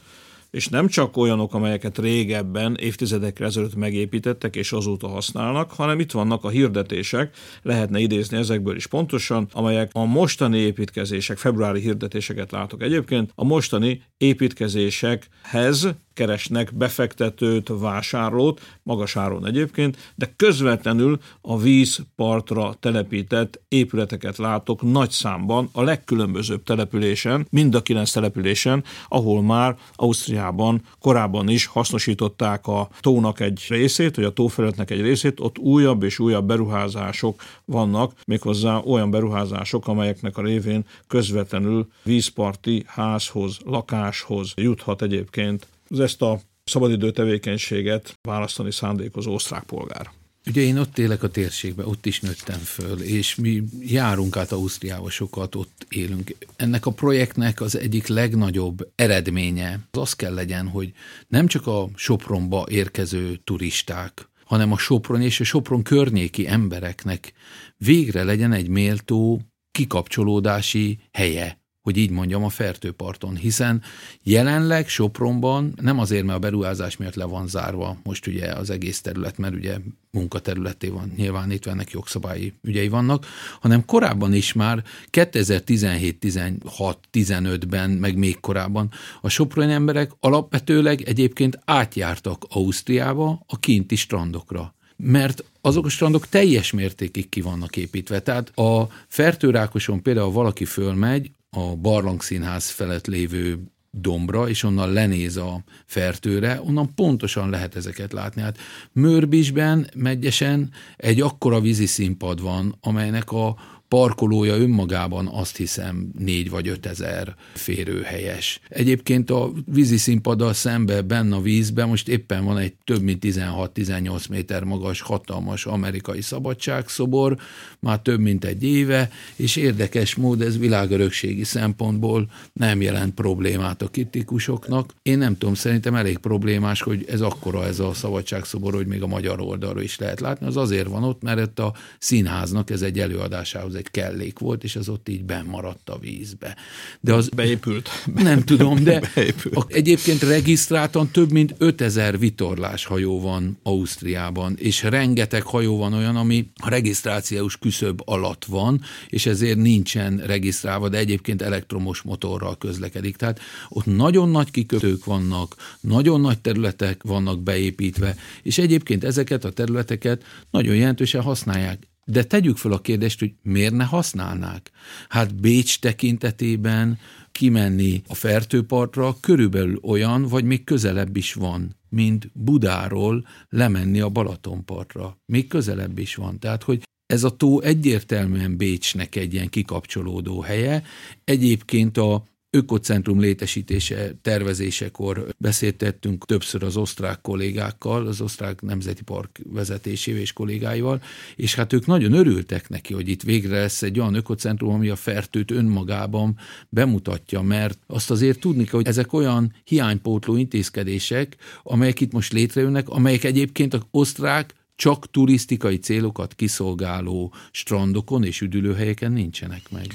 és 0.52 0.68
nem 0.68 0.88
csak 0.88 1.18
olyanok, 1.18 1.54
amelyeket 1.54 1.98
régebben, 1.98 2.76
évtizedekre 2.80 3.46
ezelőtt 3.46 3.76
megépítettek 3.76 4.56
és 4.56 4.72
azóta 4.72 5.08
használnak, 5.08 5.72
hanem 5.72 6.00
itt 6.00 6.12
vannak 6.12 6.44
a 6.44 6.50
hirdetések, 6.50 7.36
lehetne 7.62 8.00
idézni 8.00 8.38
ezekből 8.38 8.76
is 8.76 8.88
pontosan, 8.88 9.48
amelyek 9.52 9.90
a 9.94 10.06
mostani 10.06 10.58
építkezések, 10.58 11.38
februári 11.38 11.80
hirdetéseket 11.80 12.52
látok 12.52 12.82
egyébként, 12.82 13.32
a 13.36 13.44
mostani 13.44 14.02
építkezésekhez 14.18 15.88
keresnek 16.20 16.74
befektetőt, 16.74 17.72
vásárlót, 17.80 18.62
magas 18.84 19.16
áron 19.16 19.46
egyébként, 19.46 20.12
de 20.16 20.34
közvetlenül 20.36 21.20
a 21.42 21.58
vízpartra 21.58 22.76
telepített 22.80 23.62
épületeket 23.68 24.38
látok 24.38 24.82
nagy 24.82 25.10
számban 25.10 25.70
a 25.72 25.82
legkülönbözőbb 25.82 26.64
településen, 26.64 27.48
mind 27.50 27.76
a 27.76 27.82
kilenc 27.82 28.12
településen, 28.12 28.84
ahol 29.08 29.42
már 29.42 29.78
Ausztriában 29.94 30.82
korábban 31.00 31.50
is 31.50 31.66
hasznosították 31.66 32.68
a 32.68 32.90
tónak 33.00 33.40
egy 33.40 33.66
részét, 33.70 34.16
vagy 34.16 34.26
a 34.26 34.34
tófelületnek 34.34 34.92
egy 34.92 35.02
részét, 35.02 35.40
ott 35.40 35.58
újabb 35.58 36.04
és 36.04 36.20
újabb 36.20 36.46
beruházások 36.46 37.42
vannak, 37.66 38.14
méghozzá 38.26 38.78
olyan 38.78 39.12
beruházások, 39.12 39.88
amelyeknek 39.88 40.38
a 40.38 40.42
révén 40.42 40.86
közvetlenül 41.08 41.88
vízparti 42.04 42.84
házhoz, 42.88 43.58
lakáshoz 43.66 44.54
juthat 44.56 45.02
egyébként 45.02 45.68
ezt 45.98 46.22
a 46.22 46.40
szabadidő 46.64 47.12
tevékenységet 47.12 48.18
választani 48.22 48.72
szándékozó 48.72 49.34
osztrák 49.34 49.64
polgár. 49.64 50.10
Ugye 50.48 50.62
én 50.62 50.78
ott 50.78 50.98
élek 50.98 51.24
a 51.24 51.30
térségben, 51.30 51.86
ott 51.86 52.06
is 52.06 52.20
nőttem 52.20 52.60
föl, 52.60 53.02
és 53.02 53.36
mi 53.36 53.64
járunk 53.80 54.38
át 54.38 54.52
Ausztriába 54.52 55.10
sokat, 55.10 55.56
ott 55.56 55.86
élünk. 55.90 56.36
Ennek 56.56 56.86
a 56.86 56.92
projektnek 56.92 57.62
az 57.62 57.78
egyik 57.78 58.08
legnagyobb 58.08 58.92
eredménye 58.96 59.80
az 59.92 60.00
az 60.00 60.14
kell 60.14 60.34
legyen, 60.34 60.68
hogy 60.68 60.94
nem 61.28 61.48
csak 61.48 61.68
a 61.68 61.90
Sopronba 61.96 62.66
érkező 62.70 63.40
turisták, 63.44 64.30
hanem 64.46 64.72
a 64.72 64.78
Sopron 64.78 65.22
és 65.22 65.40
a 65.40 65.44
Sopron 65.44 65.84
környéki 65.84 66.48
embereknek 66.48 67.34
végre 67.78 68.24
legyen 68.24 68.52
egy 68.52 68.68
méltó 68.68 69.42
kikapcsolódási 69.72 71.00
helye 71.12 71.59
hogy 71.90 71.98
így 71.98 72.10
mondjam, 72.10 72.44
a 72.44 72.50
fertőparton, 72.50 73.36
hiszen 73.36 73.82
jelenleg 74.24 74.88
Sopronban 74.88 75.74
nem 75.82 76.00
azért, 76.00 76.24
mert 76.24 76.38
a 76.38 76.42
beruházás 76.42 76.98
miatt 76.98 77.16
le 77.16 77.24
van 77.24 77.48
zárva 77.48 77.98
most 78.04 78.28
ugye 78.28 78.52
az 78.52 78.70
egész 78.70 79.02
terület, 79.02 79.38
mert 79.38 79.54
ugye 79.54 79.78
munkaterületé 80.12 80.88
van 80.88 81.12
nyilvánítva, 81.16 81.72
ennek 81.72 81.92
jogszabályi 81.92 82.54
ügyei 82.62 82.88
vannak, 82.88 83.26
hanem 83.60 83.86
korábban 83.86 84.34
is 84.34 84.54
már 84.54 84.84
2017, 85.10 86.20
16, 86.20 87.00
15-ben, 87.14 87.90
meg 87.90 88.18
még 88.18 88.40
korábban 88.40 88.92
a 89.22 89.30
soproni 89.30 89.72
emberek 89.72 90.12
alapvetőleg 90.20 91.02
egyébként 91.02 91.60
átjártak 91.66 92.46
Ausztriába 92.50 93.44
a 93.48 93.60
kinti 93.60 93.96
strandokra 93.96 94.74
mert 95.04 95.44
azok 95.62 95.86
a 95.86 95.90
strandok 95.90 96.28
teljes 96.28 96.72
mértékig 96.72 97.30
ki 97.30 97.42
vannak 97.42 97.78
építve. 97.78 98.20
Tehát 98.20 98.58
a 98.58 98.90
Fertőrákoson 99.08 100.02
például 100.02 100.32
valaki 100.32 100.66
fölmegy, 100.66 101.32
a 101.50 101.76
Barlangszínház 101.76 102.70
felett 102.70 103.08
lévő 103.08 103.64
dombra, 103.92 104.50
és 104.50 104.64
onnan 104.64 104.94
lenéz 104.94 105.38
a 105.38 105.64
fertőre, 105.86 106.62
onnan 106.62 106.94
pontosan 106.96 107.50
lehet 107.50 107.76
ezeket 107.76 108.14
látni. 108.14 108.42
Hát 108.42 108.58
Mörbisben, 108.92 109.90
Megyesen 109.96 110.72
egy 110.98 111.22
akkora 111.22 111.60
vízi 111.60 111.86
színpad 111.86 112.42
van, 112.42 112.78
amelynek 112.82 113.32
a 113.32 113.56
parkolója 113.90 114.58
önmagában 114.58 115.28
azt 115.28 115.58
hiszem 115.58 116.12
négy 116.18 116.50
vagy 116.50 116.68
ötezer 116.68 117.36
férőhelyes. 117.54 118.60
Egyébként 118.70 119.30
a 119.30 119.52
vízi 119.66 119.98
színpaddal 119.98 120.54
szembe 120.54 121.02
benne 121.02 121.36
a 121.36 121.42
vízben 121.42 121.88
most 121.88 122.08
éppen 122.08 122.46
van 122.46 122.58
egy 122.58 122.74
több 122.84 123.02
mint 123.02 123.24
16-18 123.26 124.30
méter 124.30 124.64
magas 124.64 125.02
hatalmas 125.02 125.66
amerikai 125.66 126.22
szabadságszobor, 126.22 127.38
már 127.80 128.00
több 128.00 128.20
mint 128.20 128.46
egy 128.46 128.64
éve, 128.64 129.10
és 129.36 129.56
érdekes 129.56 130.16
mód 130.16 130.42
ez 130.42 130.58
világörökségi 130.58 131.44
szempontból 131.44 132.32
nem 132.54 132.82
jelent 132.82 133.14
problémát 133.14 133.82
a 133.82 133.88
kritikusoknak. 133.88 134.94
Én 135.02 135.18
nem 135.18 135.38
tudom, 135.38 135.54
szerintem 135.54 135.96
elég 135.96 136.18
problémás, 136.18 136.82
hogy 136.82 137.06
ez 137.08 137.22
akkora 137.22 137.66
ez 137.66 137.80
a 137.80 137.94
szabadságszobor, 137.94 138.74
hogy 138.74 138.88
még 138.88 139.02
a 139.02 139.08
magyar 139.08 139.42
oldalról 139.42 139.84
is 139.84 139.98
lehet 139.98 140.20
látni. 140.20 140.46
Az 140.46 140.58
azért 140.58 140.88
van 140.88 141.04
ott, 141.04 141.22
mert 141.22 141.60
a 141.60 141.74
színháznak 142.00 142.70
ez 142.70 142.82
egy 142.82 143.00
előadásához 143.00 143.78
egy 143.80 143.92
kellék 143.92 144.40
volt, 144.40 144.64
és 144.64 144.76
az 144.76 144.90
ott 144.90 145.10
így 145.10 145.24
maradt 145.46 145.90
a 145.90 145.98
vízbe. 145.98 146.56
De 147.00 147.14
az 147.14 147.30
beépült. 147.30 147.90
Nem 148.16 148.44
tudom, 148.44 148.84
de 148.84 149.02
beépült. 149.16 149.56
A, 149.56 149.66
egyébként 149.68 150.22
regisztráltan 150.22 151.12
több 151.12 151.32
mint 151.32 151.56
5000 151.58 152.20
vitorlás 152.20 152.86
hajó 152.86 153.22
van 153.22 153.60
Ausztriában, 153.64 154.56
és 154.58 154.84
rengeteg 154.84 155.44
hajó 155.44 155.78
van 155.78 155.94
olyan, 155.94 156.16
ami 156.16 156.52
a 156.56 156.70
regisztrációs 156.70 157.58
küszöb 157.58 158.02
alatt 158.06 158.46
van, 158.46 158.82
és 159.08 159.26
ezért 159.26 159.58
nincsen 159.58 160.18
regisztrálva, 160.18 160.90
de 160.90 160.98
egyébként 160.98 161.42
elektromos 161.42 162.02
motorral 162.02 162.58
közlekedik. 162.58 163.16
Tehát 163.16 163.40
ott 163.70 163.86
nagyon 163.86 164.30
nagy 164.30 164.52
kikötők 164.52 165.06
vannak, 165.06 165.56
nagyon 165.82 166.22
nagy 166.22 166.40
területek 166.40 167.04
vannak 167.04 167.44
beépítve, 167.44 168.16
és 168.44 168.58
egyébként 168.58 169.04
ezeket 169.04 169.46
a 169.46 169.52
területeket 169.52 170.24
nagyon 170.52 170.76
jelentősen 170.76 171.22
használják. 171.22 171.88
De 172.10 172.24
tegyük 172.24 172.58
fel 172.58 172.72
a 172.72 172.82
kérdést, 172.82 173.20
hogy 173.20 173.34
miért 173.42 173.74
ne 173.74 173.84
használnák? 173.84 174.72
Hát 175.10 175.36
Bécs 175.36 175.80
tekintetében 175.80 177.00
kimenni 177.32 178.02
a 178.08 178.16
fertőpartra 178.16 179.18
körülbelül 179.20 179.80
olyan, 179.84 180.24
vagy 180.24 180.44
még 180.44 180.64
közelebb 180.64 181.18
is 181.18 181.34
van, 181.34 181.76
mint 181.90 182.30
Budáról 182.34 183.28
lemenni 183.50 184.00
a 184.00 184.10
Balatonpartra. 184.10 185.18
Még 185.26 185.48
közelebb 185.48 185.98
is 185.98 186.16
van. 186.16 186.40
Tehát, 186.40 186.64
hogy 186.64 186.82
ez 187.06 187.24
a 187.24 187.36
tó 187.36 187.62
egyértelműen 187.62 188.58
Bécsnek 188.58 189.16
egy 189.16 189.34
ilyen 189.34 189.50
kikapcsolódó 189.50 190.42
helye. 190.42 190.84
Egyébként 191.24 191.98
a 191.98 192.24
ökocentrum 192.52 193.20
létesítése, 193.20 194.14
tervezésekor 194.22 195.28
beszéltettünk 195.38 196.26
többször 196.26 196.64
az 196.64 196.78
osztrák 196.78 197.22
kollégákkal, 197.22 198.08
az 198.08 198.22
osztrák 198.22 198.62
nemzeti 198.62 199.04
park 199.04 199.40
vezetésével 199.44 200.22
és 200.22 200.34
kollégáival, 200.34 201.02
és 201.36 201.56
hát 201.56 201.74
ők 201.74 201.86
nagyon 201.86 202.14
örültek 202.14 202.70
neki, 202.70 202.94
hogy 202.94 203.10
itt 203.10 203.24
végre 203.24 203.60
lesz 203.60 203.82
egy 203.82 204.00
olyan 204.00 204.14
ökocentrum, 204.14 204.74
ami 204.74 204.90
a 204.90 204.96
fertőt 204.96 205.52
önmagában 205.52 206.38
bemutatja, 206.70 207.42
mert 207.42 207.80
azt 207.88 208.12
azért 208.12 208.40
tudni 208.40 208.64
kell, 208.64 208.80
hogy 208.80 208.88
ezek 208.88 209.14
olyan 209.14 209.54
hiánypótló 209.64 210.36
intézkedések, 210.36 211.36
amelyek 211.64 212.00
itt 212.00 212.12
most 212.12 212.34
létrejönnek, 212.34 212.90
amelyek 212.90 213.24
egyébként 213.24 213.74
az 213.74 213.82
osztrák 213.92 214.54
csak 214.76 215.12
turisztikai 215.12 215.78
célokat 215.78 216.36
kiszolgáló 216.36 217.34
strandokon 217.52 218.24
és 218.24 218.42
üdülőhelyeken 218.42 219.12
nincsenek 219.12 219.72
meg. 219.72 219.88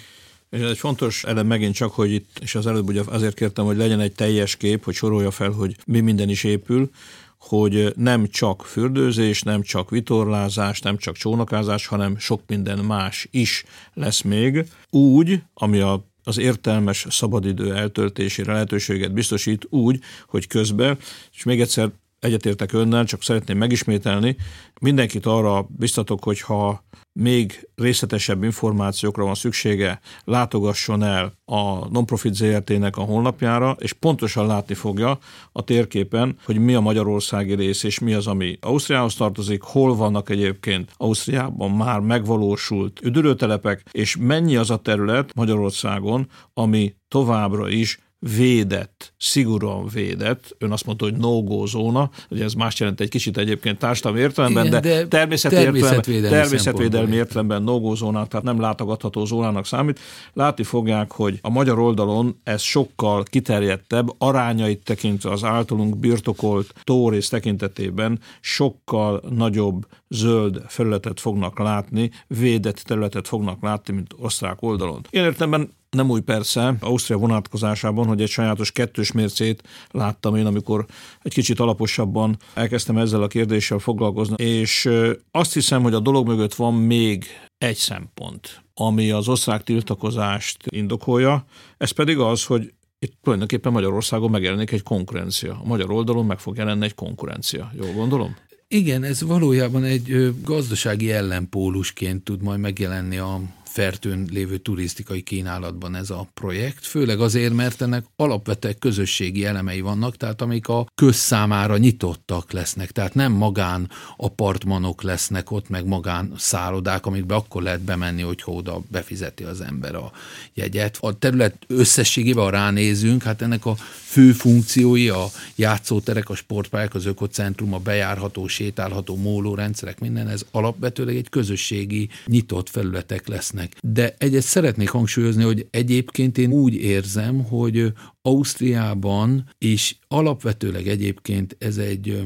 És 0.50 0.61
ez 0.61 0.70
egy 0.70 0.78
fontos 0.78 1.24
elem 1.24 1.46
megint 1.46 1.74
csak, 1.74 1.92
hogy 1.92 2.12
itt, 2.12 2.38
és 2.40 2.54
az 2.54 2.66
előbb 2.66 2.88
ugye 2.88 3.02
azért 3.07 3.35
kértem, 3.35 3.64
hogy 3.64 3.76
legyen 3.76 4.00
egy 4.00 4.12
teljes 4.12 4.57
kép, 4.57 4.85
hogy 4.85 4.94
sorolja 4.94 5.30
fel, 5.30 5.50
hogy 5.50 5.76
mi 5.87 6.00
minden 6.00 6.28
is 6.28 6.44
épül, 6.44 6.90
hogy 7.38 7.92
nem 7.96 8.28
csak 8.28 8.64
fürdőzés, 8.66 9.42
nem 9.42 9.62
csak 9.62 9.90
vitorlázás, 9.90 10.80
nem 10.80 10.96
csak 10.96 11.16
csónakázás, 11.16 11.87
hanem 11.87 12.18
sok 12.18 12.40
minden 12.46 12.78
más 12.78 13.28
is 13.30 13.64
lesz 13.94 14.20
még. 14.20 14.64
Úgy, 14.90 15.42
ami 15.54 15.78
a 15.78 16.04
az 16.26 16.38
értelmes 16.38 17.07
szabadidő 17.11 17.74
eltöltésére 17.74 18.52
lehetőséget 18.52 19.12
biztosít 19.12 19.66
úgy, 19.70 20.00
hogy 20.26 20.46
közben, 20.46 20.98
és 21.33 21.42
még 21.42 21.61
egyszer 21.61 21.90
egyetértek 22.24 22.72
önnel, 22.72 23.04
csak 23.04 23.22
szeretném 23.22 23.58
megismételni, 23.58 24.37
mindenkit 24.80 25.26
arra 25.26 25.66
biztatok, 25.68 26.24
hogy 26.24 26.40
ha 26.40 26.84
még 27.12 27.68
részletesebb 27.74 28.42
információkra 28.42 29.24
van 29.24 29.34
szüksége, 29.34 30.00
látogasson 30.24 31.02
el 31.02 31.32
a 31.44 31.88
Nonprofit 31.88 32.34
ZRT-nek 32.34 32.96
a 32.96 33.02
honlapjára, 33.02 33.76
és 33.78 33.92
pontosan 33.92 34.46
látni 34.46 34.74
fogja 34.74 35.18
a 35.52 35.62
térképen, 35.62 36.37
hogy 36.44 36.58
mi 36.58 36.74
a 36.74 36.80
magyarországi 36.80 37.54
rész, 37.54 37.82
és 37.82 37.98
mi 37.98 38.12
az, 38.12 38.26
ami 38.26 38.58
Ausztriához 38.60 39.14
tartozik, 39.14 39.62
hol 39.62 39.96
vannak 39.96 40.30
egyébként 40.30 40.92
Ausztriában 40.96 41.70
már 41.70 42.00
megvalósult 42.00 43.00
üdülőtelepek, 43.02 43.84
és 43.90 44.16
mennyi 44.20 44.56
az 44.56 44.70
a 44.70 44.76
terület 44.76 45.34
Magyarországon, 45.34 46.28
ami 46.54 46.94
továbbra 47.08 47.68
is 47.68 47.98
védett, 48.37 49.14
szigorúan 49.18 49.88
védett, 49.88 50.56
ön 50.58 50.72
azt 50.72 50.87
mondta, 50.87 51.04
hogy 51.04 51.16
no-go 51.16 51.66
zóna, 51.66 52.10
ugye 52.30 52.44
ez 52.44 52.52
más 52.52 52.80
jelent 52.80 53.00
egy 53.00 53.08
kicsit 53.08 53.38
egyébként 53.38 53.78
társadalmi 53.78 54.20
értelemben, 54.20 54.66
Igen, 54.66 54.80
de, 54.80 54.90
de 54.90 55.06
természetvédelmi, 55.06 55.80
természetvédelmi 56.20 57.14
értelemben 57.14 57.62
no-go 57.62 57.94
zónák, 57.94 58.28
tehát 58.28 58.44
nem 58.44 58.60
látogatható 58.60 59.24
zónának 59.24 59.66
számít. 59.66 60.00
Látni 60.32 60.64
fogják, 60.64 61.12
hogy 61.12 61.38
a 61.42 61.48
magyar 61.48 61.78
oldalon 61.78 62.40
ez 62.42 62.62
sokkal 62.62 63.22
kiterjedtebb, 63.22 64.08
arányait 64.18 64.84
tekintve 64.84 65.30
az 65.30 65.44
általunk 65.44 65.98
birtokolt 65.98 66.74
tórész 66.84 67.28
tekintetében 67.28 68.20
sokkal 68.40 69.22
nagyobb 69.28 69.87
zöld 70.08 70.62
felületet 70.66 71.20
fognak 71.20 71.58
látni, 71.58 72.10
védett 72.26 72.76
területet 72.76 73.28
fognak 73.28 73.62
látni, 73.62 73.94
mint 73.94 74.14
osztrák 74.18 74.62
oldalon. 74.62 75.06
Én 75.10 75.22
értelemben 75.22 75.70
nem 75.94 76.11
új 76.11 76.20
persze, 76.20 76.74
Ausztria 76.80 77.16
vonatkozásában, 77.16 78.07
hogy 78.07 78.20
egy 78.20 78.28
sajátos 78.28 78.72
kettős 78.72 79.12
mércét 79.12 79.62
láttam 79.90 80.37
én, 80.37 80.46
amikor 80.46 80.87
egy 81.22 81.33
kicsit 81.33 81.61
alaposabban 81.61 82.37
elkezdtem 82.54 82.98
ezzel 82.98 83.22
a 83.22 83.26
kérdéssel 83.26 83.78
foglalkozni, 83.78 84.44
és 84.44 84.90
azt 85.30 85.52
hiszem, 85.52 85.83
hogy 85.83 85.94
a 85.94 86.00
dolog 86.00 86.26
mögött 86.26 86.54
van 86.54 86.74
még 86.74 87.24
egy 87.59 87.76
szempont, 87.76 88.62
ami 88.74 89.11
az 89.11 89.28
osztrák 89.28 89.62
tiltakozást 89.62 90.57
indokolja, 90.68 91.44
ez 91.76 91.90
pedig 91.90 92.18
az, 92.18 92.44
hogy 92.44 92.72
itt 92.98 93.18
tulajdonképpen 93.22 93.72
Magyarországon 93.72 94.30
megjelenik 94.30 94.72
egy 94.72 94.83
konkurencia. 94.83 95.61
A 95.62 95.66
magyar 95.66 95.90
oldalon 95.90 96.26
meg 96.26 96.38
fog 96.38 96.57
jelenni 96.57 96.85
egy 96.85 96.94
konkurencia. 96.94 97.72
Jól 97.80 97.92
gondolom? 97.92 98.37
Igen, 98.68 99.02
ez 99.02 99.22
valójában 99.22 99.85
egy 99.85 100.35
gazdasági 100.42 101.12
ellenpólusként 101.12 102.24
tud 102.24 102.42
majd 102.42 102.61
megjelenni 102.61 103.16
a 103.16 103.40
fertőn 103.74 104.28
lévő 104.30 104.56
turisztikai 104.56 105.22
kínálatban 105.22 105.94
ez 105.94 106.10
a 106.10 106.28
projekt, 106.34 106.87
főleg 106.87 107.20
azért, 107.20 107.52
mert 107.52 107.82
ennek 107.82 108.04
alapvetően 108.16 108.78
közösségi 108.78 109.44
elemei 109.44 109.80
vannak, 109.80 110.16
tehát 110.16 110.42
amik 110.42 110.68
a 110.68 110.87
közszámára 110.94 111.76
nyitottak 111.76 112.52
lesznek, 112.52 112.90
tehát 112.90 113.14
nem 113.14 113.32
magán 113.32 113.90
apartmanok 114.16 115.02
lesznek 115.02 115.50
ott, 115.50 115.68
meg 115.68 115.87
magán 115.87 116.32
szállodák, 116.37 117.06
amikbe 117.06 117.34
akkor 117.34 117.62
lehet 117.62 117.80
bemenni, 117.80 118.22
hogyha 118.22 118.52
oda 118.52 118.82
befizeti 118.90 119.44
az 119.44 119.60
ember 119.60 119.94
a 119.94 120.12
jegyet. 120.52 120.98
A 121.00 121.18
terület 121.18 121.56
összességében, 121.66 122.44
ha 122.44 122.50
ránézünk, 122.50 123.22
hát 123.22 123.42
ennek 123.42 123.66
a 123.66 123.74
fő 124.04 124.32
funkciói, 124.32 125.08
a 125.08 125.26
játszóterek, 125.54 126.28
a 126.28 126.34
sportpályák, 126.34 126.94
az 126.94 127.06
ökocentrum, 127.06 127.74
a 127.74 127.78
bejárható, 127.78 128.46
sétálható 128.46 129.16
mólórendszerek, 129.16 130.00
minden, 130.00 130.28
ez 130.28 130.44
alapvetőleg 130.50 131.16
egy 131.16 131.28
közösségi 131.28 132.08
nyitott 132.26 132.68
felületek 132.68 133.28
lesznek 133.28 133.62
lesznek. 133.64 133.79
De 133.83 134.14
egyet 134.18 134.42
szeretnék 134.42 134.88
hangsúlyozni, 134.88 135.42
hogy 135.42 135.66
egyébként 135.70 136.38
én 136.38 136.53
úgy 136.53 136.74
érzem, 136.74 137.44
hogy 137.44 137.92
Ausztriában, 138.22 139.48
és 139.59 139.96
alapvetőleg 140.09 140.88
egyébként 140.88 141.57
ez 141.59 141.77
egy 141.77 142.22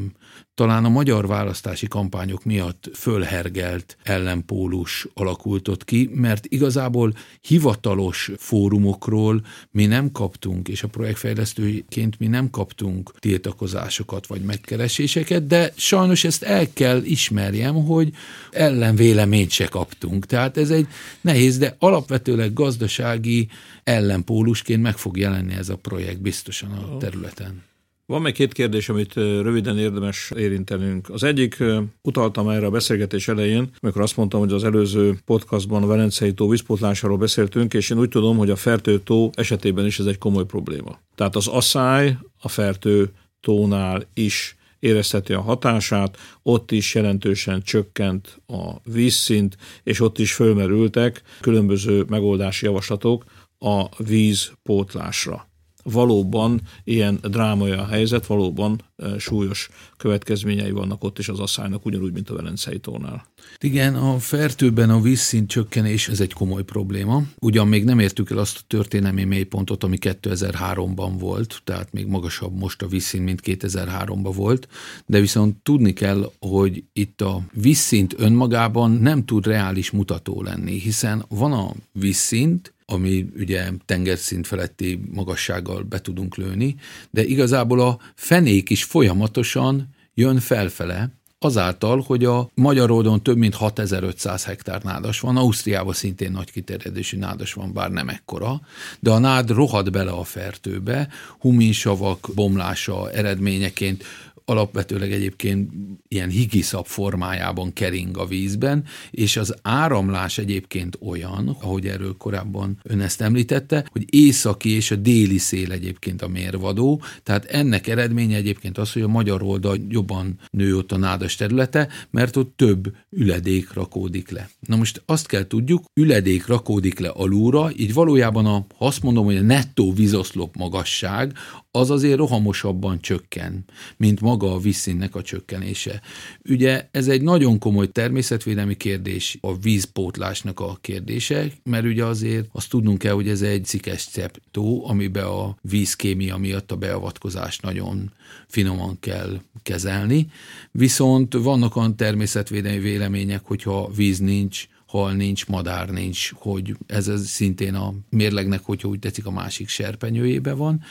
talán 0.58 0.84
a 0.84 0.88
magyar 0.88 1.26
választási 1.26 1.86
kampányok 1.86 2.44
miatt 2.44 2.90
fölhergelt 2.94 3.96
ellenpólus 4.02 5.06
alakult 5.14 5.68
ott 5.68 5.84
ki, 5.84 6.10
mert 6.14 6.46
igazából 6.46 7.12
hivatalos 7.40 8.30
fórumokról 8.36 9.44
mi 9.70 9.86
nem 9.86 10.12
kaptunk, 10.12 10.68
és 10.68 10.82
a 10.82 10.88
projektfejlesztőként 10.88 12.18
mi 12.18 12.26
nem 12.26 12.50
kaptunk 12.50 13.12
tiltakozásokat 13.18 14.26
vagy 14.26 14.40
megkereséseket, 14.40 15.46
de 15.46 15.72
sajnos 15.76 16.24
ezt 16.24 16.42
el 16.42 16.72
kell 16.72 17.02
ismerjem, 17.02 17.74
hogy 17.74 18.12
ellenvéleményt 18.50 19.50
se 19.50 19.66
kaptunk. 19.66 20.26
Tehát 20.26 20.56
ez 20.56 20.70
egy 20.70 20.86
nehéz, 21.20 21.58
de 21.58 21.76
alapvetőleg 21.78 22.52
gazdasági 22.52 23.48
ellenpólusként 23.84 24.82
meg 24.82 24.96
fog 24.96 25.16
jelenni 25.16 25.54
ez 25.54 25.68
a 25.68 25.76
projekt 25.76 26.20
biztosan 26.20 26.70
a 26.70 26.96
területen. 26.96 27.67
Van 28.12 28.22
még 28.22 28.32
két 28.32 28.52
kérdés, 28.52 28.88
amit 28.88 29.14
röviden 29.14 29.78
érdemes 29.78 30.32
érintenünk. 30.36 31.10
Az 31.10 31.22
egyik, 31.22 31.64
utaltam 32.02 32.48
erre 32.48 32.66
a 32.66 32.70
beszélgetés 32.70 33.28
elején, 33.28 33.70
amikor 33.80 34.02
azt 34.02 34.16
mondtam, 34.16 34.40
hogy 34.40 34.52
az 34.52 34.64
előző 34.64 35.18
podcastban 35.24 35.82
a 35.82 35.86
Velencei 35.86 36.32
tó 36.34 36.48
vízpótlásáról 36.48 37.16
beszéltünk, 37.16 37.74
és 37.74 37.90
én 37.90 37.98
úgy 37.98 38.08
tudom, 38.08 38.36
hogy 38.36 38.50
a 38.50 38.56
Fertő 38.56 39.00
tó 39.00 39.30
esetében 39.34 39.86
is 39.86 39.98
ez 39.98 40.06
egy 40.06 40.18
komoly 40.18 40.44
probléma. 40.44 40.98
Tehát 41.14 41.36
az 41.36 41.46
asszály 41.46 42.18
a 42.40 42.48
Fertő 42.48 43.10
tónál 43.40 44.06
is 44.14 44.56
érezheti 44.78 45.32
a 45.32 45.40
hatását, 45.40 46.16
ott 46.42 46.70
is 46.70 46.94
jelentősen 46.94 47.62
csökkent 47.62 48.40
a 48.46 48.90
vízszint, 48.92 49.56
és 49.82 50.00
ott 50.00 50.18
is 50.18 50.32
fölmerültek 50.32 51.22
különböző 51.40 52.04
megoldási 52.08 52.66
javaslatok 52.66 53.24
a 53.58 54.02
vízpótlásra 54.02 55.48
valóban 55.82 56.60
ilyen 56.84 57.18
drámai 57.22 57.70
a 57.70 57.86
helyzet, 57.86 58.26
valóban 58.26 58.82
súlyos 59.18 59.68
következményei 59.96 60.70
vannak 60.70 61.04
ott 61.04 61.18
is 61.18 61.28
az 61.28 61.40
asszálynak, 61.40 61.86
ugyanúgy, 61.86 62.12
mint 62.12 62.30
a 62.30 62.34
Velencei 62.34 62.78
tónál. 62.78 63.26
Igen, 63.60 63.94
a 63.94 64.18
fertőben 64.18 64.90
a 64.90 65.00
vízszint 65.00 65.48
csökkenés, 65.48 66.08
ez 66.08 66.20
egy 66.20 66.32
komoly 66.32 66.64
probléma. 66.64 67.22
Ugyan 67.40 67.68
még 67.68 67.84
nem 67.84 67.98
értük 67.98 68.30
el 68.30 68.38
azt 68.38 68.58
a 68.58 68.64
történelmi 68.66 69.24
mélypontot, 69.24 69.84
ami 69.84 69.98
2003-ban 70.00 71.12
volt, 71.18 71.60
tehát 71.64 71.92
még 71.92 72.06
magasabb 72.06 72.58
most 72.58 72.82
a 72.82 72.86
vízszint, 72.86 73.24
mint 73.24 73.40
2003-ban 73.44 74.32
volt, 74.34 74.68
de 75.06 75.20
viszont 75.20 75.56
tudni 75.62 75.92
kell, 75.92 76.32
hogy 76.38 76.84
itt 76.92 77.20
a 77.20 77.42
vízszint 77.52 78.14
önmagában 78.18 78.90
nem 78.90 79.24
tud 79.24 79.46
reális 79.46 79.90
mutató 79.90 80.42
lenni, 80.42 80.78
hiszen 80.78 81.24
van 81.28 81.52
a 81.52 81.72
vízszint, 81.92 82.72
ami 82.90 83.26
ugye 83.36 83.70
tengerszint 83.84 84.46
feletti 84.46 85.00
magassággal 85.12 85.82
be 85.82 86.00
tudunk 86.00 86.36
lőni, 86.36 86.76
de 87.10 87.24
igazából 87.24 87.80
a 87.80 87.98
fenék 88.14 88.70
is 88.70 88.84
folyamatosan 88.84 89.88
jön 90.14 90.38
felfele, 90.38 91.18
azáltal, 91.40 92.02
hogy 92.06 92.24
a 92.24 92.50
Magyaródon 92.54 93.22
több 93.22 93.36
mint 93.36 93.54
6500 93.54 94.44
hektár 94.44 94.82
nádas 94.82 95.20
van, 95.20 95.36
Ausztriában 95.36 95.92
szintén 95.92 96.30
nagy 96.30 96.50
kiterjedésű 96.50 97.18
nádas 97.18 97.52
van, 97.52 97.72
bár 97.72 97.90
nem 97.90 98.08
ekkora, 98.08 98.60
de 99.00 99.10
a 99.10 99.18
nád 99.18 99.50
rohad 99.50 99.90
bele 99.90 100.10
a 100.10 100.24
fertőbe, 100.24 101.08
huminsavak 101.38 102.28
bomlása 102.34 103.10
eredményeként 103.10 104.04
alapvetőleg 104.48 105.12
egyébként 105.12 105.70
ilyen 106.08 106.28
higiszap 106.28 106.86
formájában 106.86 107.72
kering 107.72 108.16
a 108.16 108.26
vízben, 108.26 108.84
és 109.10 109.36
az 109.36 109.54
áramlás 109.62 110.38
egyébként 110.38 110.98
olyan, 111.00 111.56
ahogy 111.60 111.86
erről 111.86 112.16
korábban 112.16 112.78
ön 112.82 113.00
ezt 113.00 113.20
említette, 113.20 113.88
hogy 113.92 114.14
északi 114.14 114.70
és 114.70 114.90
a 114.90 114.96
déli 114.96 115.38
szél 115.38 115.72
egyébként 115.72 116.22
a 116.22 116.28
mérvadó, 116.28 117.02
tehát 117.22 117.44
ennek 117.44 117.86
eredménye 117.86 118.36
egyébként 118.36 118.78
az, 118.78 118.92
hogy 118.92 119.02
a 119.02 119.08
magyar 119.08 119.42
oldal 119.42 119.76
jobban 119.88 120.38
nő 120.50 120.76
ott 120.76 120.92
a 120.92 120.96
nádas 120.96 121.34
területe, 121.34 121.88
mert 122.10 122.36
ott 122.36 122.52
több 122.56 122.96
üledék 123.10 123.72
rakódik 123.72 124.30
le. 124.30 124.50
Na 124.60 124.76
most 124.76 125.02
azt 125.06 125.26
kell 125.26 125.46
tudjuk, 125.46 125.84
üledék 125.94 126.46
rakódik 126.46 126.98
le 126.98 127.08
alulra, 127.08 127.70
így 127.76 127.94
valójában 127.94 128.46
a, 128.46 128.66
ha 128.76 128.86
azt 128.86 129.02
mondom, 129.02 129.24
hogy 129.24 129.36
a 129.36 129.42
nettó 129.42 129.92
vízoszlop 129.92 130.56
magasság, 130.56 131.32
az 131.70 131.90
azért 131.90 132.16
rohamosabban 132.16 133.00
csökken, 133.00 133.64
mint 133.96 134.20
maga 134.20 134.52
a 134.52 134.58
vízszínnek 134.58 135.14
a 135.14 135.22
csökkenése. 135.22 136.00
Ugye 136.48 136.88
ez 136.90 137.08
egy 137.08 137.22
nagyon 137.22 137.58
komoly 137.58 137.92
természetvédelmi 137.92 138.76
kérdés, 138.76 139.38
a 139.40 139.58
vízpótlásnak 139.58 140.60
a 140.60 140.78
kérdése, 140.80 141.46
mert 141.64 141.84
ugye 141.84 142.04
azért 142.04 142.48
azt 142.52 142.68
tudnunk 142.68 142.98
kell, 142.98 143.12
hogy 143.12 143.28
ez 143.28 143.42
egy 143.42 143.64
cikes 143.64 144.00
szeptó, 144.00 144.88
amiben 144.88 145.24
a 145.24 145.56
vízkémia 145.60 146.36
miatt 146.36 146.72
a 146.72 146.76
beavatkozást 146.76 147.62
nagyon 147.62 148.12
finoman 148.46 148.96
kell 149.00 149.40
kezelni, 149.62 150.30
viszont 150.70 151.34
vannak 151.34 151.76
olyan 151.76 151.96
természetvédelmi 151.96 152.78
vélemények, 152.78 153.40
hogyha 153.44 153.90
víz 153.96 154.18
nincs, 154.18 154.68
hal 154.88 155.12
nincs, 155.12 155.46
madár 155.46 155.88
nincs, 155.88 156.32
hogy 156.34 156.76
ez, 156.86 157.08
ez 157.08 157.26
szintén 157.26 157.74
a 157.74 157.94
mérlegnek, 158.10 158.60
hogyha 158.64 158.88
úgy 158.88 158.98
tetszik, 158.98 159.26
a 159.26 159.30
másik 159.30 159.68
serpenyőjébe 159.68 160.52
van. 160.52 160.82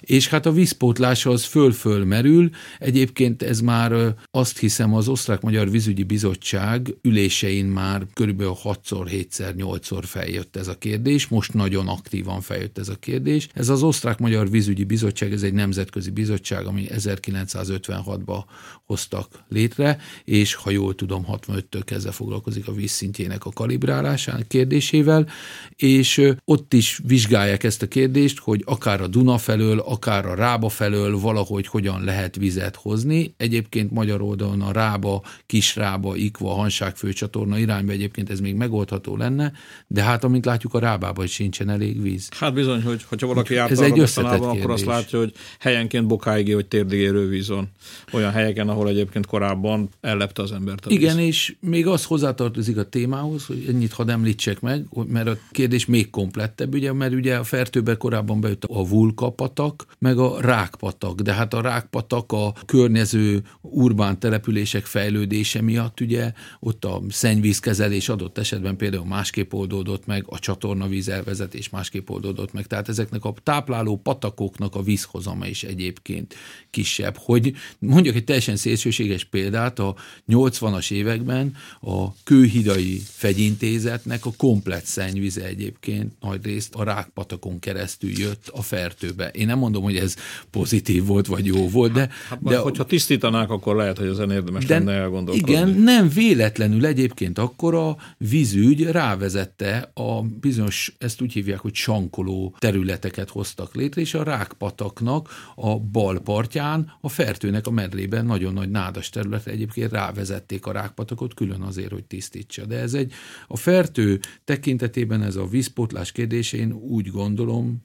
És 0.00 0.28
hát 0.28 0.46
a 0.46 0.52
vízpótlás 0.52 1.26
az 1.26 1.44
föl-föl 1.44 2.04
merül. 2.04 2.50
Egyébként 2.78 3.42
ez 3.42 3.60
már 3.60 4.14
azt 4.30 4.58
hiszem 4.58 4.94
az 4.94 5.08
Osztrák-Magyar 5.08 5.70
Vízügyi 5.70 6.02
Bizottság 6.02 6.94
ülésein 7.02 7.66
már 7.66 8.06
körülbelül 8.12 8.54
6-szor, 8.64 9.26
7-szer, 9.28 9.54
8-szor 9.56 10.02
feljött 10.06 10.56
ez 10.56 10.68
a 10.68 10.78
kérdés. 10.78 11.28
Most 11.28 11.54
nagyon 11.54 11.88
aktívan 11.88 12.40
feljött 12.40 12.78
ez 12.78 12.88
a 12.88 12.96
kérdés. 12.96 13.48
Ez 13.52 13.68
az 13.68 13.82
Osztrák-Magyar 13.82 14.50
Vízügyi 14.50 14.84
Bizottság, 14.84 15.32
ez 15.32 15.42
egy 15.42 15.52
nemzetközi 15.52 16.10
bizottság, 16.10 16.66
ami 16.66 16.86
1956-ban 16.90 18.44
hoztak 18.84 19.44
létre, 19.48 19.98
és 20.24 20.54
ha 20.54 20.70
jól 20.70 20.94
tudom, 20.94 21.26
65-től 21.28 21.82
kezdve 21.84 22.10
foglalkozik 22.10 22.68
a 22.68 22.72
vízszintjének 22.72 23.43
a 23.44 23.52
kalibrálásának 23.52 24.48
kérdésével, 24.48 25.28
és 25.76 26.30
ott 26.44 26.72
is 26.72 27.00
vizsgálják 27.06 27.64
ezt 27.64 27.82
a 27.82 27.88
kérdést, 27.88 28.38
hogy 28.38 28.62
akár 28.66 29.00
a 29.00 29.06
Duna 29.06 29.38
felől, 29.38 29.78
akár 29.78 30.26
a 30.26 30.34
Rába 30.34 30.68
felől 30.68 31.18
valahogy 31.18 31.66
hogyan 31.66 32.04
lehet 32.04 32.36
vizet 32.36 32.76
hozni. 32.76 33.34
Egyébként 33.36 33.90
magyar 33.90 34.22
oldalon 34.22 34.60
a 34.60 34.72
Rába, 34.72 35.22
Kisrába, 35.46 36.16
Ikva, 36.16 36.54
Hanság 36.54 36.96
főcsatorna 36.96 37.58
irányba 37.58 37.92
egyébként 37.92 38.30
ez 38.30 38.40
még 38.40 38.54
megoldható 38.54 39.16
lenne, 39.16 39.52
de 39.86 40.02
hát 40.02 40.24
amint 40.24 40.44
látjuk 40.44 40.74
a 40.74 40.78
Rábában 40.78 41.26
sincsen 41.26 41.68
elég 41.68 42.02
víz. 42.02 42.28
Hát 42.30 42.54
bizony, 42.54 42.82
hogy 42.82 43.02
hogyha 43.08 43.26
valaki 43.26 43.54
járt 43.54 43.70
ez 43.70 43.80
egy 43.80 43.98
összetett 43.98 44.40
akkor 44.40 44.70
azt 44.70 44.84
látja, 44.84 45.18
hogy 45.18 45.32
helyenként 45.58 46.06
bokáig 46.06 46.54
vagy 46.54 46.66
térdig 46.66 47.12
víz 47.28 47.48
van. 47.48 47.70
Olyan 48.12 48.30
helyeken, 48.30 48.68
ahol 48.68 48.88
egyébként 48.88 49.26
korábban 49.26 49.88
ellepte 50.00 50.42
az 50.42 50.52
embert. 50.52 50.86
A 50.86 50.88
víz. 50.88 50.98
Igen, 50.98 51.18
és 51.18 51.56
még 51.60 51.86
az 51.86 52.04
hozzátartozik 52.04 52.76
a 52.76 52.88
témához, 52.88 53.33
ahhoz, 53.34 53.46
hogy 53.46 53.64
ennyit 53.68 53.92
hadd 53.92 54.10
említsek 54.10 54.60
meg, 54.60 54.86
mert 55.06 55.28
a 55.28 55.38
kérdés 55.50 55.86
még 55.86 56.10
komplettebb, 56.10 56.74
ugye, 56.74 56.92
mert 56.92 57.12
ugye 57.12 57.36
a 57.36 57.44
fertőbe 57.44 57.96
korábban 57.96 58.40
bejött 58.40 58.64
a 58.64 58.88
vulkapatak, 58.88 59.86
meg 59.98 60.18
a 60.18 60.40
rákpatak, 60.40 61.20
de 61.20 61.32
hát 61.32 61.54
a 61.54 61.60
rákpatak 61.60 62.32
a 62.32 62.54
környező 62.66 63.42
urbán 63.60 64.18
települések 64.18 64.84
fejlődése 64.84 65.62
miatt 65.62 66.00
ugye 66.00 66.32
ott 66.60 66.84
a 66.84 67.02
szennyvízkezelés 67.08 68.08
adott 68.08 68.38
esetben 68.38 68.76
például 68.76 69.06
másképp 69.06 69.52
oldódott 69.52 70.06
meg, 70.06 70.24
a 70.26 70.38
csatornavíz 70.38 71.08
elvezetés 71.08 71.68
másképp 71.68 72.10
oldódott 72.10 72.52
meg, 72.52 72.66
tehát 72.66 72.88
ezeknek 72.88 73.24
a 73.24 73.34
tápláló 73.42 73.96
patakoknak 73.96 74.74
a 74.74 74.82
vízhozama 74.82 75.46
is 75.46 75.62
egyébként 75.62 76.34
kisebb. 76.70 77.16
Hogy 77.16 77.52
mondjuk 77.78 78.14
egy 78.14 78.24
teljesen 78.24 78.56
szélsőséges 78.56 79.24
példát, 79.24 79.78
a 79.78 79.94
80-as 80.28 80.90
években 80.90 81.54
a 81.80 82.22
kőhidai 82.24 83.02
fegyintézetnek 83.24 84.26
a 84.26 84.30
komplet 84.36 84.84
szennyvize 84.84 85.44
egyébként 85.44 86.12
nagy 86.20 86.44
részt 86.44 86.74
a 86.74 86.84
rákpatakon 86.84 87.58
keresztül 87.58 88.10
jött 88.10 88.48
a 88.48 88.62
fertőbe. 88.62 89.28
Én 89.28 89.46
nem 89.46 89.58
mondom, 89.58 89.82
hogy 89.82 89.96
ez 89.96 90.16
pozitív 90.50 91.04
volt, 91.04 91.26
vagy 91.26 91.46
jó 91.46 91.68
volt, 91.68 91.92
de... 91.92 92.08
Hát, 92.28 92.42
de 92.42 92.58
hogyha 92.58 92.84
tisztítanák, 92.84 93.50
akkor 93.50 93.76
lehet, 93.76 93.98
hogy 93.98 94.06
ezen 94.06 94.30
érdemes 94.30 94.64
de, 94.64 94.78
lenne 94.78 94.92
elgondolkodni. 94.92 95.52
Igen, 95.52 95.68
nem 95.68 96.08
véletlenül 96.08 96.86
egyébként 96.86 97.38
akkor 97.38 97.74
a 97.74 97.96
vízügy 98.18 98.82
rávezette 98.82 99.90
a 99.94 100.22
bizonyos, 100.22 100.94
ezt 100.98 101.20
úgy 101.20 101.32
hívják, 101.32 101.58
hogy 101.58 101.74
sankoló 101.74 102.54
területeket 102.58 103.30
hoztak 103.30 103.74
létre, 103.74 104.00
és 104.00 104.14
a 104.14 104.22
rákpataknak 104.22 105.28
a 105.54 105.78
bal 105.78 106.20
partján, 106.20 106.92
a 107.00 107.08
fertőnek 107.08 107.66
a 107.66 107.70
medlében 107.70 108.26
nagyon 108.26 108.52
nagy 108.52 108.70
nádas 108.70 109.08
területre 109.08 109.50
egyébként 109.50 109.90
rávezették 109.90 110.66
a 110.66 110.72
rákpatakot, 110.72 111.34
külön 111.34 111.60
azért, 111.60 111.92
hogy 111.92 112.04
tisztítsa. 112.04 112.64
De 112.64 112.78
ez 112.78 112.94
egy, 112.94 113.12
a 113.48 113.56
fertő 113.56 114.20
tekintetében 114.44 115.22
ez 115.22 115.36
a 115.36 115.46
vízpótlás 115.46 116.12
kérdés, 116.12 116.52
én 116.52 116.72
úgy 116.72 117.10
gondolom, 117.10 117.82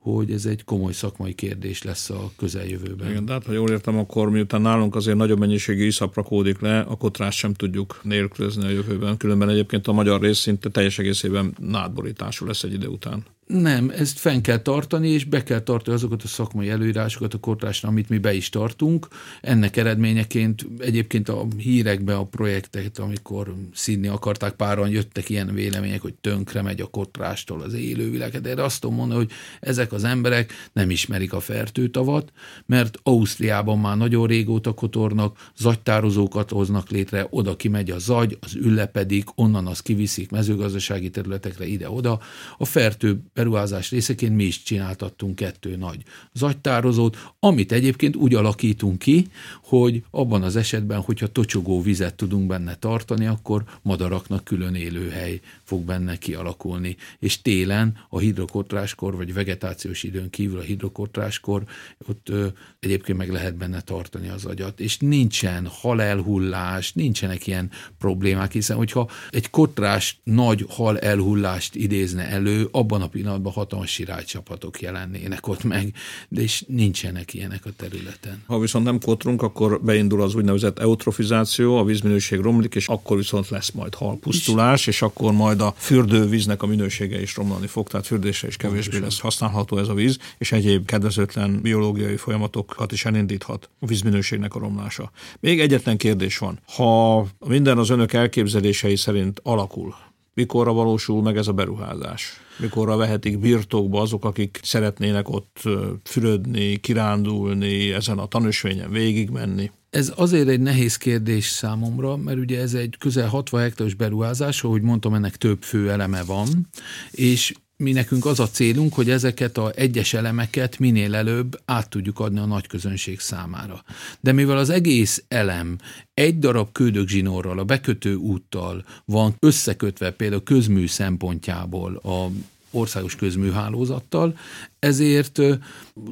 hogy 0.00 0.30
ez 0.30 0.46
egy 0.46 0.64
komoly 0.64 0.92
szakmai 0.92 1.34
kérdés 1.34 1.82
lesz 1.82 2.10
a 2.10 2.32
közeljövőben. 2.36 3.10
Igen, 3.10 3.24
de 3.24 3.32
hát, 3.32 3.46
ha 3.46 3.52
jól 3.52 3.70
értem, 3.70 3.98
akkor 3.98 4.30
miután 4.30 4.60
nálunk 4.60 4.94
azért 4.94 5.16
nagyobb 5.16 5.38
mennyiségű 5.38 5.86
iszap 5.86 6.14
rakódik 6.14 6.60
le, 6.60 6.80
a 6.80 6.96
kotrást 6.96 7.38
sem 7.38 7.54
tudjuk 7.54 8.00
nélkülözni 8.02 8.64
a 8.64 8.70
jövőben. 8.70 9.16
Különben 9.16 9.48
egyébként 9.48 9.86
a 9.86 9.92
magyar 9.92 10.20
rész 10.20 10.38
szinte 10.38 10.68
teljes 10.68 10.98
egészében 10.98 11.54
nádborítású 11.58 12.46
lesz 12.46 12.62
egy 12.62 12.72
idő 12.72 12.86
után. 12.86 13.24
Nem, 13.52 13.90
ezt 13.90 14.18
fenn 14.18 14.40
kell 14.40 14.58
tartani, 14.58 15.08
és 15.08 15.24
be 15.24 15.42
kell 15.42 15.60
tartani 15.60 15.96
azokat 15.96 16.22
a 16.22 16.26
szakmai 16.26 16.68
előírásokat 16.68 17.34
a 17.34 17.38
kortásra, 17.38 17.88
amit 17.88 18.08
mi 18.08 18.18
be 18.18 18.34
is 18.34 18.48
tartunk. 18.48 19.08
Ennek 19.40 19.76
eredményeként 19.76 20.66
egyébként 20.78 21.28
a 21.28 21.46
hírekbe 21.56 22.16
a 22.16 22.24
projektet, 22.24 22.98
amikor 22.98 23.54
színni 23.72 24.06
akarták 24.06 24.52
páran, 24.52 24.88
jöttek 24.88 25.28
ilyen 25.28 25.54
vélemények, 25.54 26.00
hogy 26.00 26.14
tönkre 26.14 26.62
megy 26.62 26.80
a 26.80 26.86
kotrástól 26.86 27.60
az 27.60 27.74
élővilág. 27.74 28.40
De 28.40 28.50
erre 28.50 28.62
azt 28.62 28.80
tudom 28.80 28.96
mondani, 28.96 29.18
hogy 29.20 29.30
ezek 29.60 29.92
az 29.92 30.04
emberek 30.04 30.52
nem 30.72 30.90
ismerik 30.90 31.32
a 31.32 31.40
fertőtavat, 31.40 32.32
mert 32.66 32.98
Ausztriában 33.02 33.78
már 33.78 33.96
nagyon 33.96 34.26
régóta 34.26 34.72
kotornak, 34.72 35.50
zagytározókat 35.56 36.50
hoznak 36.50 36.90
létre, 36.90 37.26
oda 37.30 37.56
kimegy 37.56 37.90
a 37.90 37.98
zagy, 37.98 38.38
az 38.40 38.54
üllepedik, 38.54 39.24
onnan 39.34 39.66
az 39.66 39.80
kiviszik 39.80 40.30
mezőgazdasági 40.30 41.10
területekre 41.10 41.66
ide-oda. 41.66 42.20
A 42.58 42.64
fertő 42.64 43.22
beruházás 43.40 43.90
részeként 43.90 44.36
mi 44.36 44.44
is 44.44 44.62
csináltattunk 44.62 45.36
kettő 45.36 45.76
nagy 45.76 46.02
zagytározót, 46.32 47.16
amit 47.38 47.72
egyébként 47.72 48.16
úgy 48.16 48.34
alakítunk 48.34 48.98
ki, 48.98 49.26
hogy 49.62 50.04
abban 50.10 50.42
az 50.42 50.56
esetben, 50.56 51.00
hogyha 51.00 51.26
tocsogó 51.26 51.82
vizet 51.82 52.14
tudunk 52.14 52.46
benne 52.46 52.74
tartani, 52.74 53.26
akkor 53.26 53.64
madaraknak 53.82 54.44
külön 54.44 54.74
élőhely 54.74 55.40
fog 55.62 55.84
benne 55.84 56.16
kialakulni. 56.16 56.96
És 57.18 57.42
télen 57.42 57.96
a 58.08 58.18
hidrokotráskor, 58.18 59.16
vagy 59.16 59.34
vegetációs 59.34 60.02
időn 60.02 60.30
kívül 60.30 60.58
a 60.58 60.62
hidrokotráskor, 60.62 61.64
ott 62.08 62.28
ö, 62.28 62.46
egyébként 62.80 63.18
meg 63.18 63.30
lehet 63.30 63.56
benne 63.56 63.80
tartani 63.80 64.28
az 64.28 64.44
agyat. 64.44 64.80
És 64.80 64.98
nincsen 64.98 65.66
halelhullás, 65.66 66.92
nincsenek 66.92 67.46
ilyen 67.46 67.70
problémák, 67.98 68.52
hiszen 68.52 68.76
hogyha 68.76 69.08
egy 69.30 69.50
kotrás 69.50 70.20
nagy 70.24 70.66
hal 70.68 70.98
elhullást 70.98 71.74
idézne 71.74 72.28
elő, 72.28 72.68
abban 72.70 73.02
a 73.02 73.08
pillanatban 73.20 73.52
hatalmas 73.52 73.90
sirálycsapatok 73.90 74.80
jelennének 74.80 75.48
ott 75.48 75.64
meg, 75.64 75.94
de 76.28 76.42
is 76.42 76.64
nincsenek 76.66 77.34
ilyenek 77.34 77.66
a 77.66 77.70
területen. 77.76 78.42
Ha 78.46 78.58
viszont 78.58 78.84
nem 78.84 79.00
kotrunk, 79.00 79.42
akkor 79.42 79.80
beindul 79.82 80.22
az 80.22 80.34
úgynevezett 80.34 80.78
eutrofizáció, 80.78 81.76
a 81.76 81.84
vízminőség 81.84 82.40
romlik, 82.40 82.74
és 82.74 82.88
akkor 82.88 83.16
viszont 83.16 83.48
lesz 83.48 83.70
majd 83.70 83.94
halpusztulás, 83.94 84.86
és 84.86 85.02
akkor 85.02 85.32
majd 85.32 85.60
a 85.60 85.74
fürdővíznek 85.76 86.62
a 86.62 86.66
minősége 86.66 87.20
is 87.20 87.36
romlani 87.36 87.66
fog, 87.66 87.88
tehát 87.88 88.06
fürdésre 88.06 88.48
is 88.48 88.56
kevésbé 88.56 88.98
lesz 88.98 89.20
használható 89.20 89.78
ez 89.78 89.88
a 89.88 89.94
víz, 89.94 90.18
és 90.38 90.52
egyéb 90.52 90.86
kedvezőtlen 90.86 91.60
biológiai 91.60 92.16
folyamatokat 92.16 92.92
is 92.92 93.04
elindíthat 93.04 93.70
a 93.80 93.86
vízminőségnek 93.86 94.54
a 94.54 94.58
romlása. 94.58 95.10
Még 95.40 95.60
egyetlen 95.60 95.96
kérdés 95.96 96.38
van. 96.38 96.60
Ha 96.66 97.26
minden 97.46 97.78
az 97.78 97.90
önök 97.90 98.12
elképzelései 98.12 98.96
szerint 98.96 99.40
alakul, 99.42 99.94
mikorra 100.34 100.72
valósul 100.72 101.22
meg 101.22 101.36
ez 101.36 101.48
a 101.48 101.52
beruházás? 101.52 102.40
Mikorra 102.58 102.96
vehetik 102.96 103.38
birtokba 103.38 104.00
azok, 104.00 104.24
akik 104.24 104.60
szeretnének 104.62 105.28
ott 105.28 105.62
fürödni, 106.04 106.76
kirándulni, 106.76 107.92
ezen 107.92 108.18
a 108.18 108.26
tanúsvényen 108.26 108.90
végigmenni? 108.90 109.70
Ez 109.90 110.12
azért 110.16 110.48
egy 110.48 110.60
nehéz 110.60 110.96
kérdés 110.96 111.46
számomra, 111.46 112.16
mert 112.16 112.38
ugye 112.38 112.60
ez 112.60 112.74
egy 112.74 112.96
közel 112.98 113.28
60 113.28 113.60
hektáros 113.60 113.94
beruházás, 113.94 114.64
ahogy 114.64 114.82
mondtam, 114.82 115.14
ennek 115.14 115.36
több 115.36 115.62
fő 115.62 115.90
eleme 115.90 116.22
van, 116.22 116.68
és 117.10 117.52
mi 117.80 117.92
nekünk 117.92 118.26
az 118.26 118.40
a 118.40 118.48
célunk, 118.48 118.94
hogy 118.94 119.10
ezeket 119.10 119.58
a 119.58 119.72
egyes 119.74 120.14
elemeket 120.14 120.78
minél 120.78 121.14
előbb 121.14 121.60
át 121.64 121.88
tudjuk 121.88 122.18
adni 122.18 122.38
a 122.38 122.44
nagy 122.44 122.66
közönség 122.66 123.20
számára. 123.20 123.84
De 124.20 124.32
mivel 124.32 124.56
az 124.56 124.70
egész 124.70 125.24
elem 125.28 125.76
egy 126.14 126.38
darab 126.38 126.72
ködögzsinórral, 126.72 127.58
a 127.58 127.64
bekötő 127.64 128.14
úttal 128.14 128.84
van 129.04 129.34
összekötve 129.38 130.10
például 130.10 130.42
közmű 130.42 130.86
szempontjából 130.86 131.96
a 131.96 132.30
országos 132.70 133.16
közműhálózattal, 133.16 134.38
ezért 134.80 135.40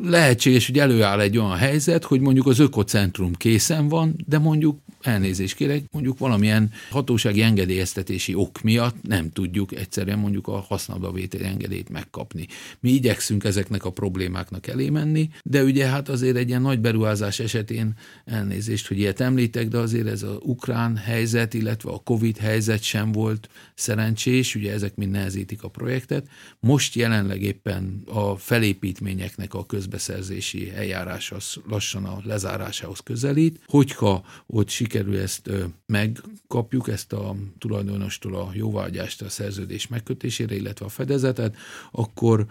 lehetséges, 0.03 0.67
hogy 0.67 0.79
előáll 0.79 1.21
egy 1.21 1.39
olyan 1.39 1.57
helyzet, 1.57 2.05
hogy 2.05 2.21
mondjuk 2.21 2.47
az 2.47 2.59
ökocentrum 2.59 3.35
készen 3.35 3.89
van, 3.89 4.17
de 4.27 4.39
mondjuk 4.39 4.79
elnézést 5.01 5.55
kérek, 5.55 5.83
mondjuk 5.91 6.19
valamilyen 6.19 6.71
hatósági 6.91 7.43
engedélyeztetési 7.43 8.35
ok 8.35 8.63
miatt 8.63 8.97
nem 9.03 9.31
tudjuk 9.31 9.75
egyszerűen 9.75 10.19
mondjuk 10.19 10.49
a 10.49 10.65
használatba 10.69 11.13
vételi 11.13 11.45
engedélyt 11.45 11.89
megkapni. 11.89 12.47
Mi 12.81 12.91
igyekszünk 12.91 13.45
ezeknek 13.45 13.85
a 13.85 13.91
problémáknak 13.91 14.67
elé 14.67 14.91
menni, 14.91 15.31
de 15.43 15.63
ugye 15.63 15.87
hát 15.87 16.09
azért 16.09 16.37
egy 16.37 16.49
ilyen 16.49 16.63
nagy 16.63 16.81
beruházás 16.81 17.39
esetén 17.39 17.93
elnézést, 18.25 18.89
hogy 18.89 18.99
ilyet 18.99 19.21
említek, 19.21 19.69
de 19.69 19.79
azért 19.79 20.07
ez 20.07 20.23
az 20.23 20.37
ukrán 20.41 20.97
helyzet, 20.97 21.55
illetve 21.55 21.91
a 21.91 21.99
Covid 22.05 22.37
helyzet 22.37 22.83
sem 22.83 23.13
volt 23.13 23.49
szerencsés, 23.75 24.55
ugye 24.55 24.73
ezek 24.73 24.95
mind 24.95 25.11
nehezítik 25.11 25.63
a 25.63 25.69
projektet. 25.69 26.27
Most 26.61 26.95
jelenleg 26.95 27.43
éppen 27.43 28.03
a 28.07 28.37
felépítményeknek 28.59 29.55
a 29.55 29.67
közbeszerzési 29.67 30.71
eljárás 30.71 31.33
az 31.33 31.57
lassan 31.69 32.05
a 32.05 32.19
lezárásához 32.25 32.99
közelít. 33.01 33.61
Hogyha 33.67 34.25
ott 34.47 34.69
sikerül 34.69 35.19
ezt 35.19 35.51
megkapjuk, 35.87 36.89
ezt 36.89 37.13
a 37.13 37.37
tulajdonostól 37.59 38.35
a 38.35 38.51
jóvágyást 38.53 39.23
a 39.23 39.29
szerződés 39.29 39.87
megkötésére, 39.87 40.55
illetve 40.55 40.85
a 40.85 40.89
fedezetet, 40.89 41.57
akkor 41.91 42.47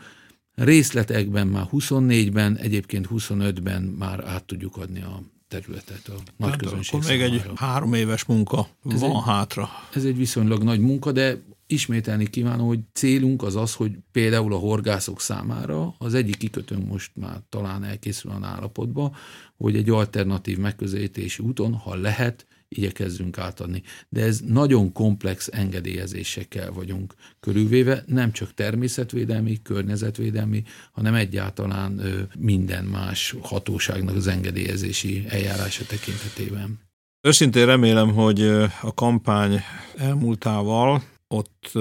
részletekben 0.54 1.48
már 1.48 1.68
24-ben, 1.72 2.58
egyébként 2.58 3.08
25-ben 3.12 3.82
már 3.82 4.24
át 4.26 4.44
tudjuk 4.44 4.78
adni 4.78 5.02
a 5.02 5.22
területet 5.48 6.08
a 6.08 6.16
nagy 6.38 6.50
hát 6.50 6.62
közönség 6.62 6.96
akkor 6.96 7.10
még 7.10 7.22
egy 7.22 7.44
három 7.56 7.94
éves 7.94 8.26
munka 8.26 8.68
ez 8.90 9.00
van 9.00 9.10
egy, 9.10 9.22
hátra. 9.26 9.70
Ez 9.94 10.04
egy 10.04 10.18
viszonylag 10.18 10.64
nagy 10.64 10.80
munka, 10.80 11.12
de 11.12 11.38
ismételni 11.68 12.28
kívánom, 12.30 12.68
hogy 12.68 12.80
célunk 12.94 13.44
az 13.44 13.56
az, 13.56 13.74
hogy 13.74 13.92
például 14.12 14.54
a 14.54 14.58
horgászok 14.58 15.22
számára 15.22 15.96
az 15.98 16.14
egyik 16.14 16.38
kikötőnk 16.38 16.88
most 16.88 17.12
már 17.16 17.42
talán 17.50 17.84
elkészül 17.84 18.32
a 18.32 18.40
állapotba, 18.42 19.16
hogy 19.58 19.76
egy 19.76 19.90
alternatív 19.90 20.58
megközelítési 20.58 21.44
úton, 21.44 21.74
ha 21.74 21.96
lehet, 21.96 22.46
igyekezzünk 22.70 23.38
átadni. 23.38 23.84
De 24.10 24.22
ez 24.22 24.40
nagyon 24.40 24.92
komplex 24.92 25.50
engedélyezésekkel 25.52 26.72
vagyunk 26.72 27.14
körülvéve, 27.40 28.04
nem 28.06 28.32
csak 28.32 28.54
természetvédelmi, 28.54 29.62
környezetvédelmi, 29.62 30.64
hanem 30.92 31.14
egyáltalán 31.14 32.02
minden 32.40 32.86
más 32.86 33.36
hatóságnak 33.42 34.16
az 34.16 34.28
engedélyezési 34.28 35.26
eljárása 35.30 35.86
tekintetében. 35.86 36.80
Őszintén 37.22 37.66
remélem, 37.66 38.14
hogy 38.14 38.42
a 38.82 38.94
kampány 38.94 39.62
elmúltával 39.96 41.04
ott 41.28 41.72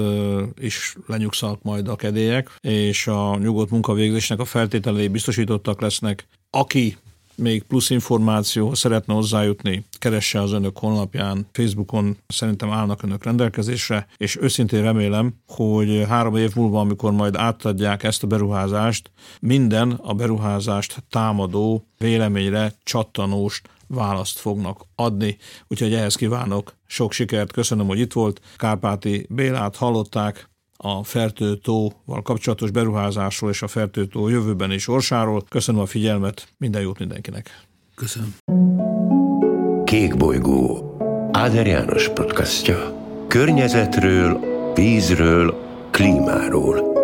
is 0.59 0.95
lenyugszanak 1.05 1.61
majd 1.61 1.87
a 1.87 1.95
kedélyek, 1.95 2.57
és 2.61 3.07
a 3.07 3.37
nyugodt 3.37 3.71
munkavégzésnek 3.71 4.39
a 4.39 4.45
feltételei 4.45 5.07
biztosítottak 5.07 5.81
lesznek. 5.81 6.27
Aki 6.49 6.97
még 7.37 7.63
plusz 7.63 7.89
információ 7.89 8.73
szeretne 8.73 9.13
hozzájutni, 9.13 9.85
keresse 9.99 10.41
az 10.41 10.51
önök 10.51 10.77
honlapján, 10.77 11.47
Facebookon 11.51 12.17
szerintem 12.27 12.71
állnak 12.71 13.03
önök 13.03 13.23
rendelkezésre, 13.23 14.07
és 14.17 14.37
őszintén 14.41 14.81
remélem, 14.81 15.33
hogy 15.47 16.05
három 16.07 16.35
év 16.35 16.55
múlva, 16.55 16.79
amikor 16.79 17.11
majd 17.11 17.35
átadják 17.35 18.03
ezt 18.03 18.23
a 18.23 18.27
beruházást, 18.27 19.11
minden 19.39 19.91
a 19.91 20.13
beruházást 20.13 21.03
támadó 21.09 21.87
véleményre 21.97 22.73
csattanóst 22.83 23.69
választ 23.87 24.39
fognak 24.39 24.81
adni. 24.95 25.37
Úgyhogy 25.67 25.93
ehhez 25.93 26.15
kívánok 26.15 26.75
sok 26.85 27.11
sikert, 27.11 27.51
köszönöm, 27.51 27.87
hogy 27.87 27.99
itt 27.99 28.13
volt. 28.13 28.41
Kárpáti 28.55 29.25
Bélát 29.29 29.75
hallották, 29.75 30.49
a 30.77 31.03
Fertőtóval 31.03 32.21
kapcsolatos 32.23 32.71
beruházásról 32.71 33.49
és 33.49 33.61
a 33.61 33.67
Fertőtó 33.67 34.27
jövőben 34.27 34.71
is 34.71 34.81
sorsáról. 34.81 35.43
Köszönöm 35.49 35.81
a 35.81 35.85
figyelmet, 35.85 36.47
minden 36.57 36.81
jót 36.81 36.99
mindenkinek. 36.99 37.61
Köszönöm. 37.95 38.35
Kék 39.83 40.17
bolygó 40.17 40.95
Áder 41.31 41.67
János 41.67 42.09
podcastja. 42.09 43.05
Környezetről, 43.27 44.39
vízről, 44.73 45.55
klímáról. 45.91 46.96